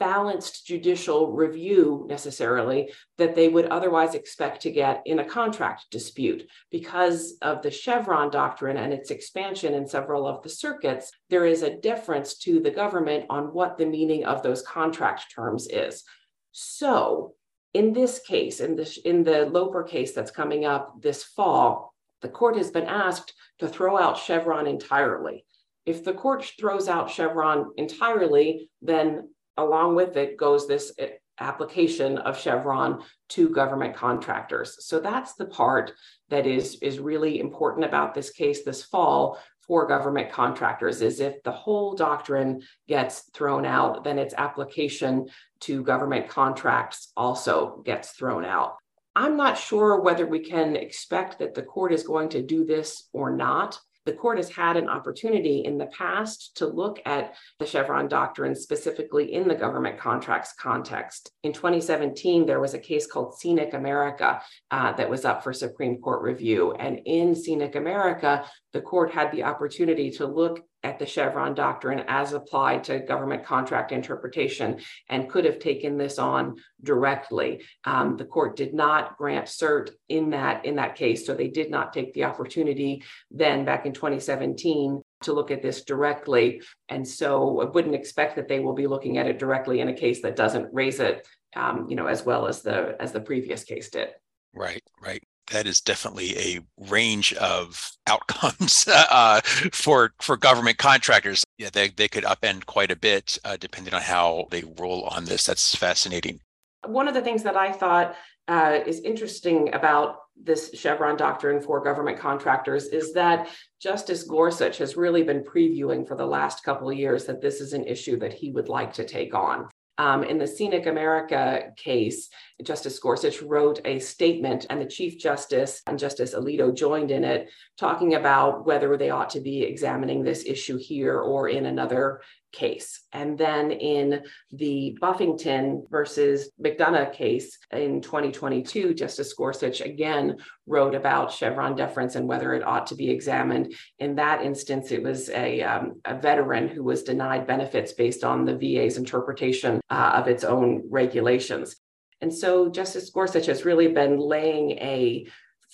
balanced 0.00 0.66
judicial 0.66 1.30
review 1.30 2.06
necessarily 2.08 2.90
that 3.18 3.36
they 3.36 3.48
would 3.48 3.66
otherwise 3.66 4.14
expect 4.14 4.62
to 4.62 4.72
get 4.72 5.02
in 5.04 5.20
a 5.20 5.24
contract 5.24 5.84
dispute. 5.90 6.48
Because 6.70 7.34
of 7.42 7.62
the 7.62 7.70
Chevron 7.70 8.30
doctrine 8.30 8.78
and 8.78 8.92
its 8.92 9.10
expansion 9.10 9.74
in 9.74 9.86
several 9.86 10.26
of 10.26 10.42
the 10.42 10.48
circuits, 10.48 11.12
there 11.28 11.44
is 11.44 11.62
a 11.62 11.76
deference 11.76 12.38
to 12.38 12.60
the 12.60 12.70
government 12.70 13.26
on 13.30 13.52
what 13.52 13.76
the 13.76 13.86
meaning 13.86 14.24
of 14.24 14.42
those 14.42 14.62
contract 14.62 15.32
terms 15.32 15.68
is. 15.70 16.02
So, 16.50 17.34
in 17.74 17.92
this 17.92 18.20
case, 18.26 18.58
in 18.58 18.74
the, 18.74 19.00
in 19.04 19.22
the 19.22 19.46
Loper 19.46 19.84
case 19.84 20.12
that's 20.12 20.32
coming 20.32 20.64
up 20.64 21.00
this 21.00 21.22
fall, 21.22 21.94
the 22.22 22.28
court 22.28 22.56
has 22.56 22.70
been 22.70 22.86
asked 22.86 23.34
to 23.58 23.68
throw 23.68 23.98
out 23.98 24.18
Chevron 24.18 24.66
entirely. 24.66 25.44
If 25.86 26.04
the 26.04 26.14
court 26.14 26.50
throws 26.58 26.88
out 26.88 27.10
Chevron 27.10 27.72
entirely, 27.76 28.70
then 28.82 29.28
along 29.60 29.94
with 29.94 30.16
it 30.16 30.36
goes 30.36 30.66
this 30.66 30.92
eh, 30.98 31.10
application 31.38 32.18
of 32.18 32.38
Chevron 32.38 33.02
to 33.30 33.48
government 33.48 33.94
contractors. 33.94 34.84
So 34.86 35.00
that's 35.00 35.34
the 35.34 35.46
part 35.46 35.92
that 36.28 36.46
is, 36.46 36.78
is 36.82 36.98
really 36.98 37.40
important 37.40 37.84
about 37.84 38.14
this 38.14 38.30
case 38.30 38.62
this 38.62 38.84
fall 38.84 39.38
for 39.70 39.86
government 39.86 40.32
contractors 40.32 41.00
is 41.00 41.20
if 41.20 41.42
the 41.44 41.52
whole 41.52 41.94
doctrine 41.94 42.60
gets 42.88 43.30
thrown 43.32 43.64
out, 43.64 44.02
then 44.04 44.18
its 44.18 44.34
application 44.36 45.28
to 45.60 45.84
government 45.84 46.28
contracts 46.28 47.12
also 47.16 47.80
gets 47.84 48.10
thrown 48.10 48.44
out. 48.44 48.76
I'm 49.14 49.36
not 49.36 49.58
sure 49.58 50.00
whether 50.00 50.26
we 50.26 50.40
can 50.40 50.76
expect 50.76 51.38
that 51.38 51.54
the 51.54 51.62
court 51.62 51.92
is 51.92 52.02
going 52.02 52.30
to 52.30 52.42
do 52.42 52.64
this 52.64 53.08
or 53.12 53.30
not 53.30 53.78
the 54.06 54.12
court 54.12 54.38
has 54.38 54.50
had 54.50 54.76
an 54.76 54.88
opportunity 54.88 55.64
in 55.64 55.78
the 55.78 55.86
past 55.86 56.56
to 56.56 56.66
look 56.66 57.00
at 57.04 57.34
the 57.58 57.66
Chevron 57.66 58.08
doctrine 58.08 58.54
specifically 58.54 59.32
in 59.32 59.46
the 59.46 59.54
government 59.54 59.98
contracts 59.98 60.52
context. 60.52 61.30
In 61.42 61.52
2017, 61.52 62.46
there 62.46 62.60
was 62.60 62.74
a 62.74 62.78
case 62.78 63.06
called 63.06 63.38
Scenic 63.38 63.74
America 63.74 64.40
uh, 64.70 64.92
that 64.94 65.10
was 65.10 65.24
up 65.24 65.42
for 65.44 65.52
Supreme 65.52 65.98
Court 65.98 66.22
review. 66.22 66.72
And 66.72 67.00
in 67.04 67.34
Scenic 67.34 67.74
America, 67.74 68.44
the 68.72 68.80
court 68.80 69.12
had 69.12 69.32
the 69.32 69.44
opportunity 69.44 70.10
to 70.12 70.26
look 70.26 70.64
at 70.82 70.98
the 70.98 71.06
Chevron 71.06 71.54
doctrine 71.54 72.04
as 72.08 72.32
applied 72.32 72.84
to 72.84 73.00
government 73.00 73.44
contract 73.44 73.92
interpretation 73.92 74.80
and 75.08 75.28
could 75.28 75.44
have 75.44 75.58
taken 75.58 75.98
this 75.98 76.18
on 76.18 76.56
directly. 76.82 77.62
Um, 77.84 78.16
the 78.16 78.24
court 78.24 78.56
did 78.56 78.72
not 78.72 79.16
grant 79.18 79.46
cert 79.46 79.90
in 80.08 80.30
that 80.30 80.64
in 80.64 80.76
that 80.76 80.96
case, 80.96 81.26
so 81.26 81.34
they 81.34 81.48
did 81.48 81.70
not 81.70 81.92
take 81.92 82.14
the 82.14 82.24
opportunity 82.24 83.02
then 83.30 83.64
back 83.64 83.84
in 83.84 83.92
2017 83.92 85.02
to 85.22 85.32
look 85.32 85.50
at 85.50 85.62
this 85.62 85.84
directly. 85.84 86.62
And 86.88 87.06
so 87.06 87.60
I 87.60 87.66
wouldn't 87.66 87.94
expect 87.94 88.36
that 88.36 88.48
they 88.48 88.60
will 88.60 88.74
be 88.74 88.86
looking 88.86 89.18
at 89.18 89.26
it 89.26 89.38
directly 89.38 89.80
in 89.80 89.88
a 89.88 89.94
case 89.94 90.22
that 90.22 90.36
doesn't 90.36 90.72
raise 90.72 90.98
it, 90.98 91.26
um, 91.54 91.86
you 91.90 91.96
know, 91.96 92.06
as 92.06 92.24
well 92.24 92.46
as 92.46 92.62
the 92.62 92.96
as 93.00 93.12
the 93.12 93.20
previous 93.20 93.64
case 93.64 93.90
did. 93.90 94.08
Right, 94.54 94.82
right 95.00 95.22
that 95.50 95.66
is 95.66 95.80
definitely 95.80 96.36
a 96.38 96.60
range 96.88 97.32
of 97.34 97.92
outcomes 98.06 98.86
uh, 98.92 99.40
for 99.72 100.12
for 100.20 100.36
government 100.36 100.78
contractors. 100.78 101.44
Yeah, 101.58 101.70
they, 101.72 101.88
they 101.88 102.08
could 102.08 102.24
upend 102.24 102.66
quite 102.66 102.90
a 102.90 102.96
bit 102.96 103.38
uh, 103.44 103.56
depending 103.58 103.94
on 103.94 104.02
how 104.02 104.46
they 104.50 104.64
roll 104.78 105.04
on 105.04 105.24
this. 105.24 105.46
That's 105.46 105.74
fascinating. 105.74 106.40
One 106.86 107.08
of 107.08 107.14
the 107.14 107.20
things 107.20 107.42
that 107.42 107.56
I 107.56 107.72
thought 107.72 108.14
uh, 108.48 108.80
is 108.86 109.00
interesting 109.00 109.72
about 109.74 110.16
this 110.42 110.70
Chevron 110.74 111.16
doctrine 111.16 111.60
for 111.60 111.82
government 111.82 112.18
contractors 112.18 112.86
is 112.86 113.12
that 113.12 113.48
Justice 113.80 114.22
Gorsuch 114.22 114.78
has 114.78 114.96
really 114.96 115.22
been 115.22 115.44
previewing 115.44 116.08
for 116.08 116.16
the 116.16 116.26
last 116.26 116.64
couple 116.64 116.88
of 116.88 116.96
years 116.96 117.26
that 117.26 117.42
this 117.42 117.60
is 117.60 117.74
an 117.74 117.84
issue 117.84 118.18
that 118.18 118.32
he 118.32 118.50
would 118.50 118.68
like 118.68 118.92
to 118.94 119.04
take 119.04 119.34
on. 119.34 119.68
Um, 120.00 120.24
in 120.24 120.38
the 120.38 120.46
Scenic 120.46 120.86
America 120.86 121.74
case, 121.76 122.30
Justice 122.62 122.98
Gorsuch 122.98 123.42
wrote 123.42 123.82
a 123.84 123.98
statement, 123.98 124.64
and 124.70 124.80
the 124.80 124.86
Chief 124.86 125.18
Justice 125.18 125.82
and 125.86 125.98
Justice 125.98 126.34
Alito 126.34 126.74
joined 126.74 127.10
in 127.10 127.22
it, 127.22 127.50
talking 127.78 128.14
about 128.14 128.64
whether 128.64 128.96
they 128.96 129.10
ought 129.10 129.28
to 129.30 129.40
be 129.40 129.62
examining 129.62 130.22
this 130.22 130.46
issue 130.46 130.78
here 130.78 131.18
or 131.18 131.50
in 131.50 131.66
another 131.66 132.22
case. 132.52 133.02
And 133.12 133.36
then 133.36 133.70
in 133.70 134.22
the 134.52 134.96
Buffington 135.00 135.86
versus 135.90 136.50
McDonough 136.62 137.12
case 137.12 137.58
in 137.72 138.00
2022, 138.00 138.94
Justice 138.94 139.32
Gorsuch 139.32 139.80
again 139.80 140.38
wrote 140.66 140.94
about 140.94 141.32
Chevron 141.32 141.76
deference 141.76 142.14
and 142.14 142.28
whether 142.28 142.54
it 142.54 142.66
ought 142.66 142.86
to 142.88 142.94
be 142.94 143.10
examined. 143.10 143.74
In 143.98 144.16
that 144.16 144.42
instance, 144.42 144.90
it 144.92 145.02
was 145.02 145.28
a, 145.30 145.62
um, 145.62 146.00
a 146.04 146.18
veteran 146.18 146.68
who 146.68 146.82
was 146.82 147.02
denied 147.02 147.46
benefits 147.46 147.92
based 147.92 148.24
on 148.24 148.44
the 148.44 148.56
VA's 148.56 148.96
interpretation 148.96 149.80
uh, 149.90 150.12
of 150.14 150.28
its 150.28 150.44
own 150.44 150.84
regulations. 150.90 151.76
And 152.20 152.32
so 152.32 152.68
Justice 152.68 153.10
Gorsuch 153.10 153.46
has 153.46 153.64
really 153.64 153.88
been 153.88 154.18
laying 154.18 154.72
a 154.72 155.26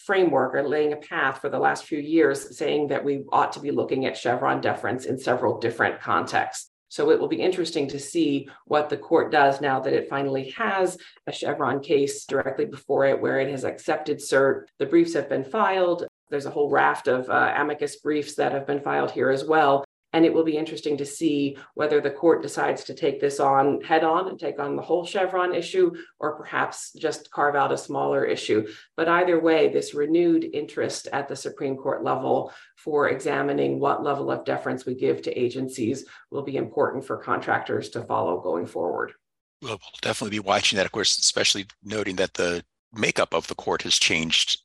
framework 0.06 0.54
or 0.54 0.66
laying 0.66 0.92
a 0.92 0.96
path 0.96 1.40
for 1.40 1.48
the 1.50 1.58
last 1.58 1.84
few 1.84 1.98
years 1.98 2.56
saying 2.56 2.86
that 2.88 3.04
we 3.04 3.24
ought 3.32 3.52
to 3.52 3.60
be 3.60 3.72
looking 3.72 4.06
at 4.06 4.16
Chevron 4.16 4.60
deference 4.60 5.04
in 5.04 5.18
several 5.18 5.58
different 5.58 6.00
contexts. 6.00 6.70
So 6.88 7.10
it 7.10 7.18
will 7.18 7.28
be 7.28 7.42
interesting 7.42 7.88
to 7.88 7.98
see 7.98 8.48
what 8.66 8.88
the 8.88 8.96
court 8.96 9.32
does 9.32 9.60
now 9.60 9.80
that 9.80 9.92
it 9.92 10.08
finally 10.08 10.50
has 10.50 10.96
a 11.26 11.32
Chevron 11.32 11.80
case 11.80 12.24
directly 12.24 12.64
before 12.64 13.06
it 13.06 13.20
where 13.20 13.40
it 13.40 13.50
has 13.50 13.64
accepted 13.64 14.18
cert. 14.18 14.66
The 14.78 14.86
briefs 14.86 15.14
have 15.14 15.28
been 15.28 15.44
filed. 15.44 16.06
There's 16.30 16.46
a 16.46 16.50
whole 16.50 16.70
raft 16.70 17.08
of 17.08 17.28
uh, 17.28 17.54
amicus 17.56 17.96
briefs 17.96 18.36
that 18.36 18.52
have 18.52 18.66
been 18.66 18.80
filed 18.80 19.10
here 19.10 19.30
as 19.30 19.44
well. 19.44 19.84
And 20.16 20.24
it 20.24 20.32
will 20.32 20.44
be 20.44 20.56
interesting 20.56 20.96
to 20.96 21.04
see 21.04 21.58
whether 21.74 22.00
the 22.00 22.10
court 22.10 22.40
decides 22.40 22.84
to 22.84 22.94
take 22.94 23.20
this 23.20 23.38
on 23.38 23.82
head 23.82 24.02
on 24.02 24.30
and 24.30 24.40
take 24.40 24.58
on 24.58 24.74
the 24.74 24.80
whole 24.80 25.04
Chevron 25.04 25.54
issue, 25.54 25.94
or 26.18 26.38
perhaps 26.38 26.94
just 26.94 27.30
carve 27.30 27.54
out 27.54 27.70
a 27.70 27.76
smaller 27.76 28.24
issue. 28.24 28.66
But 28.96 29.08
either 29.08 29.38
way, 29.38 29.68
this 29.68 29.92
renewed 29.92 30.48
interest 30.54 31.06
at 31.12 31.28
the 31.28 31.36
Supreme 31.36 31.76
Court 31.76 32.02
level 32.02 32.50
for 32.76 33.10
examining 33.10 33.78
what 33.78 34.02
level 34.02 34.30
of 34.30 34.46
deference 34.46 34.86
we 34.86 34.94
give 34.94 35.20
to 35.20 35.38
agencies 35.38 36.06
will 36.30 36.44
be 36.44 36.56
important 36.56 37.04
for 37.04 37.18
contractors 37.18 37.90
to 37.90 38.02
follow 38.02 38.40
going 38.40 38.64
forward. 38.64 39.12
Well, 39.60 39.72
we'll 39.72 40.00
definitely 40.00 40.38
be 40.38 40.40
watching 40.40 40.78
that, 40.78 40.86
of 40.86 40.92
course, 40.92 41.18
especially 41.18 41.66
noting 41.84 42.16
that 42.16 42.32
the 42.32 42.64
makeup 42.94 43.34
of 43.34 43.48
the 43.48 43.54
court 43.54 43.82
has 43.82 43.98
changed 43.98 44.62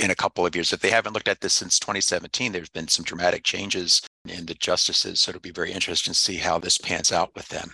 in 0.00 0.10
a 0.10 0.14
couple 0.14 0.46
of 0.46 0.54
years. 0.54 0.72
If 0.72 0.80
they 0.80 0.90
haven't 0.90 1.12
looked 1.12 1.28
at 1.28 1.40
this 1.40 1.52
since 1.52 1.78
2017, 1.78 2.52
there's 2.52 2.68
been 2.68 2.88
some 2.88 3.04
dramatic 3.04 3.44
changes 3.44 4.02
in 4.28 4.46
the 4.46 4.54
justices. 4.54 5.20
So 5.20 5.30
it'll 5.30 5.40
be 5.40 5.50
very 5.50 5.72
interesting 5.72 6.12
to 6.12 6.18
see 6.18 6.36
how 6.36 6.58
this 6.58 6.78
pans 6.78 7.12
out 7.12 7.34
with 7.34 7.48
them. 7.48 7.72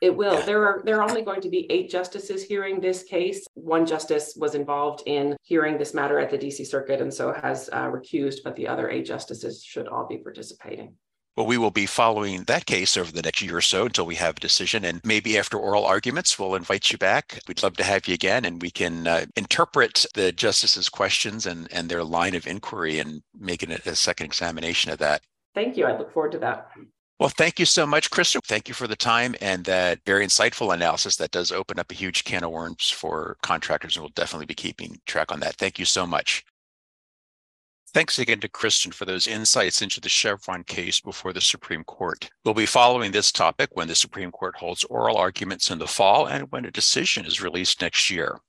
It 0.00 0.14
will. 0.14 0.34
Yeah. 0.34 0.44
There 0.44 0.66
are 0.66 0.82
there 0.84 1.00
are 1.00 1.08
only 1.08 1.22
going 1.22 1.40
to 1.40 1.48
be 1.48 1.70
eight 1.70 1.88
justices 1.88 2.42
hearing 2.42 2.80
this 2.80 3.04
case. 3.04 3.46
One 3.54 3.86
justice 3.86 4.34
was 4.36 4.54
involved 4.54 5.02
in 5.06 5.36
hearing 5.42 5.78
this 5.78 5.94
matter 5.94 6.18
at 6.18 6.30
the 6.30 6.36
DC 6.36 6.66
Circuit 6.66 7.00
and 7.00 7.14
so 7.14 7.32
has 7.32 7.70
uh, 7.72 7.86
recused, 7.86 8.38
but 8.44 8.54
the 8.56 8.68
other 8.68 8.90
eight 8.90 9.06
justices 9.06 9.62
should 9.62 9.88
all 9.88 10.06
be 10.06 10.18
participating. 10.18 10.94
Well, 11.36 11.46
we 11.46 11.58
will 11.58 11.72
be 11.72 11.86
following 11.86 12.44
that 12.44 12.66
case 12.66 12.96
over 12.96 13.10
the 13.10 13.22
next 13.22 13.42
year 13.42 13.56
or 13.56 13.60
so 13.60 13.86
until 13.86 14.06
we 14.06 14.14
have 14.14 14.36
a 14.36 14.40
decision. 14.40 14.84
And 14.84 15.00
maybe 15.04 15.36
after 15.36 15.56
oral 15.56 15.84
arguments, 15.84 16.38
we'll 16.38 16.54
invite 16.54 16.92
you 16.92 16.98
back. 16.98 17.40
We'd 17.48 17.62
love 17.62 17.76
to 17.78 17.84
have 17.84 18.06
you 18.06 18.14
again, 18.14 18.44
and 18.44 18.62
we 18.62 18.70
can 18.70 19.08
uh, 19.08 19.26
interpret 19.34 20.06
the 20.14 20.30
justices' 20.30 20.88
questions 20.88 21.44
and, 21.44 21.66
and 21.72 21.88
their 21.88 22.04
line 22.04 22.36
of 22.36 22.46
inquiry 22.46 23.00
and 23.00 23.22
make 23.36 23.64
it 23.64 23.84
a 23.84 23.96
second 23.96 24.26
examination 24.26 24.92
of 24.92 24.98
that. 24.98 25.22
Thank 25.54 25.76
you. 25.76 25.86
I 25.86 25.98
look 25.98 26.12
forward 26.12 26.32
to 26.32 26.38
that. 26.38 26.70
Well, 27.18 27.28
thank 27.28 27.58
you 27.58 27.66
so 27.66 27.86
much, 27.86 28.10
Krista. 28.10 28.40
Thank 28.44 28.68
you 28.68 28.74
for 28.74 28.86
the 28.86 28.96
time 28.96 29.34
and 29.40 29.64
that 29.64 30.00
very 30.04 30.26
insightful 30.26 30.74
analysis 30.74 31.16
that 31.16 31.30
does 31.30 31.52
open 31.52 31.78
up 31.78 31.90
a 31.90 31.94
huge 31.94 32.24
can 32.24 32.44
of 32.44 32.50
worms 32.50 32.90
for 32.90 33.36
contractors, 33.42 33.96
and 33.96 34.02
we'll 34.02 34.12
definitely 34.14 34.46
be 34.46 34.54
keeping 34.54 35.00
track 35.06 35.32
on 35.32 35.40
that. 35.40 35.56
Thank 35.56 35.78
you 35.78 35.84
so 35.84 36.06
much. 36.06 36.44
Thanks 37.94 38.18
again 38.18 38.40
to 38.40 38.48
Kristen 38.48 38.90
for 38.90 39.04
those 39.04 39.28
insights 39.28 39.80
into 39.80 40.00
the 40.00 40.08
Chevron 40.08 40.64
case 40.64 41.00
before 41.00 41.32
the 41.32 41.40
Supreme 41.40 41.84
Court. 41.84 42.28
We'll 42.44 42.52
be 42.52 42.66
following 42.66 43.12
this 43.12 43.30
topic 43.30 43.70
when 43.74 43.86
the 43.86 43.94
Supreme 43.94 44.32
Court 44.32 44.56
holds 44.56 44.82
oral 44.82 45.16
arguments 45.16 45.70
in 45.70 45.78
the 45.78 45.86
fall 45.86 46.26
and 46.26 46.50
when 46.50 46.64
a 46.64 46.72
decision 46.72 47.24
is 47.24 47.40
released 47.40 47.80
next 47.80 48.10
year. 48.10 48.40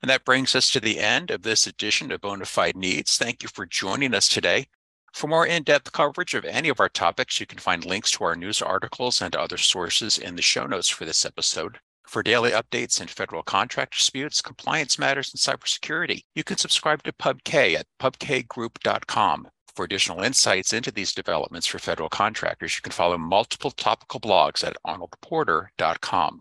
And 0.00 0.08
that 0.08 0.24
brings 0.24 0.54
us 0.54 0.70
to 0.70 0.78
the 0.78 1.00
end 1.00 1.32
of 1.32 1.42
this 1.42 1.66
edition 1.66 2.12
of 2.12 2.20
Bonafide 2.20 2.76
Needs. 2.76 3.18
Thank 3.18 3.42
you 3.42 3.48
for 3.48 3.66
joining 3.66 4.14
us 4.14 4.28
today. 4.28 4.68
For 5.12 5.26
more 5.26 5.48
in 5.48 5.64
depth 5.64 5.90
coverage 5.90 6.34
of 6.34 6.44
any 6.44 6.68
of 6.68 6.78
our 6.78 6.88
topics, 6.88 7.40
you 7.40 7.46
can 7.46 7.58
find 7.58 7.84
links 7.84 8.12
to 8.12 8.24
our 8.24 8.36
news 8.36 8.62
articles 8.62 9.20
and 9.20 9.34
other 9.34 9.58
sources 9.58 10.16
in 10.16 10.36
the 10.36 10.42
show 10.42 10.66
notes 10.66 10.88
for 10.88 11.04
this 11.04 11.24
episode. 11.24 11.80
For 12.10 12.24
daily 12.24 12.50
updates 12.50 13.00
in 13.00 13.06
federal 13.06 13.44
contract 13.44 13.94
disputes, 13.96 14.42
compliance 14.42 14.98
matters, 14.98 15.32
and 15.32 15.38
cybersecurity, 15.38 16.22
you 16.34 16.42
can 16.42 16.56
subscribe 16.56 17.04
to 17.04 17.12
PubK 17.12 17.76
at 17.76 17.86
pubkgroup.com. 18.00 19.48
For 19.76 19.84
additional 19.84 20.20
insights 20.20 20.72
into 20.72 20.90
these 20.90 21.14
developments 21.14 21.68
for 21.68 21.78
federal 21.78 22.08
contractors, 22.08 22.74
you 22.74 22.82
can 22.82 22.90
follow 22.90 23.16
multiple 23.16 23.70
topical 23.70 24.18
blogs 24.18 24.66
at 24.66 24.76
arnoldporter.com. 24.84 26.40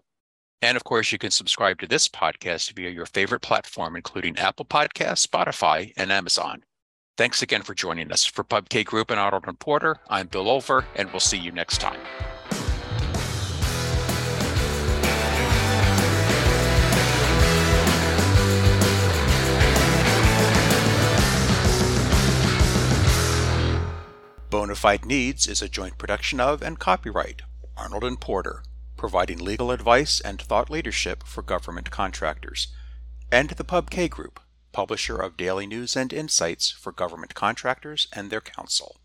And 0.64 0.76
of 0.76 0.86
course, 0.86 1.12
you 1.12 1.20
can 1.20 1.30
subscribe 1.30 1.78
to 1.82 1.88
this 1.88 2.08
podcast 2.08 2.72
via 2.72 2.90
your 2.90 3.06
favorite 3.06 3.44
platform, 3.44 3.96
including 3.96 4.40
Apple 4.40 4.66
Podcasts, 4.66 5.28
Spotify, 5.28 5.94
and 5.96 6.12
Amazon. 6.12 6.64
Thanks 7.16 7.44
again 7.44 7.62
for 7.62 7.76
joining 7.76 8.12
us. 8.12 8.26
For 8.26 8.44
PubK 8.44 8.86
Group 8.86 9.12
and 9.12 9.20
Arnold 9.20 9.60
Porter, 9.60 9.98
I'm 10.10 10.26
Bill 10.26 10.46
Olver, 10.46 10.86
and 10.96 11.12
we'll 11.12 11.20
see 11.20 11.38
you 11.38 11.52
next 11.52 11.80
time. 11.80 12.00
Bonafide 24.50 25.06
Needs 25.06 25.48
is 25.48 25.62
a 25.62 25.70
joint 25.70 26.00
production 26.00 26.40
of 26.40 26.64
and 26.64 26.80
copyright 26.80 27.44
Arnold 27.78 28.04
and 28.04 28.20
Porter, 28.20 28.64
providing 28.98 29.38
legal 29.38 29.70
advice 29.70 30.20
and 30.20 30.42
thought 30.42 30.72
leadership 30.72 31.22
for 31.24 31.44
government 31.44 31.92
contractors, 31.92 32.70
and 33.32 33.52
the 33.52 33.64
PubK 33.64 34.10
Group, 34.10 34.40
publisher 34.72 35.18
of 35.18 35.38
daily 35.38 35.68
news 35.68 35.96
and 35.96 36.12
insights 36.12 36.72
for 36.72 36.92
government 36.92 37.36
contractors 37.36 38.08
and 38.12 38.32
their 38.32 38.42
counsel. 38.42 39.00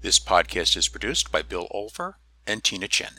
This 0.00 0.18
podcast 0.18 0.78
is 0.78 0.88
produced 0.88 1.30
by 1.30 1.42
Bill 1.42 1.68
Olver 1.74 2.14
and 2.46 2.64
Tina 2.64 2.88
Chen. 2.88 3.12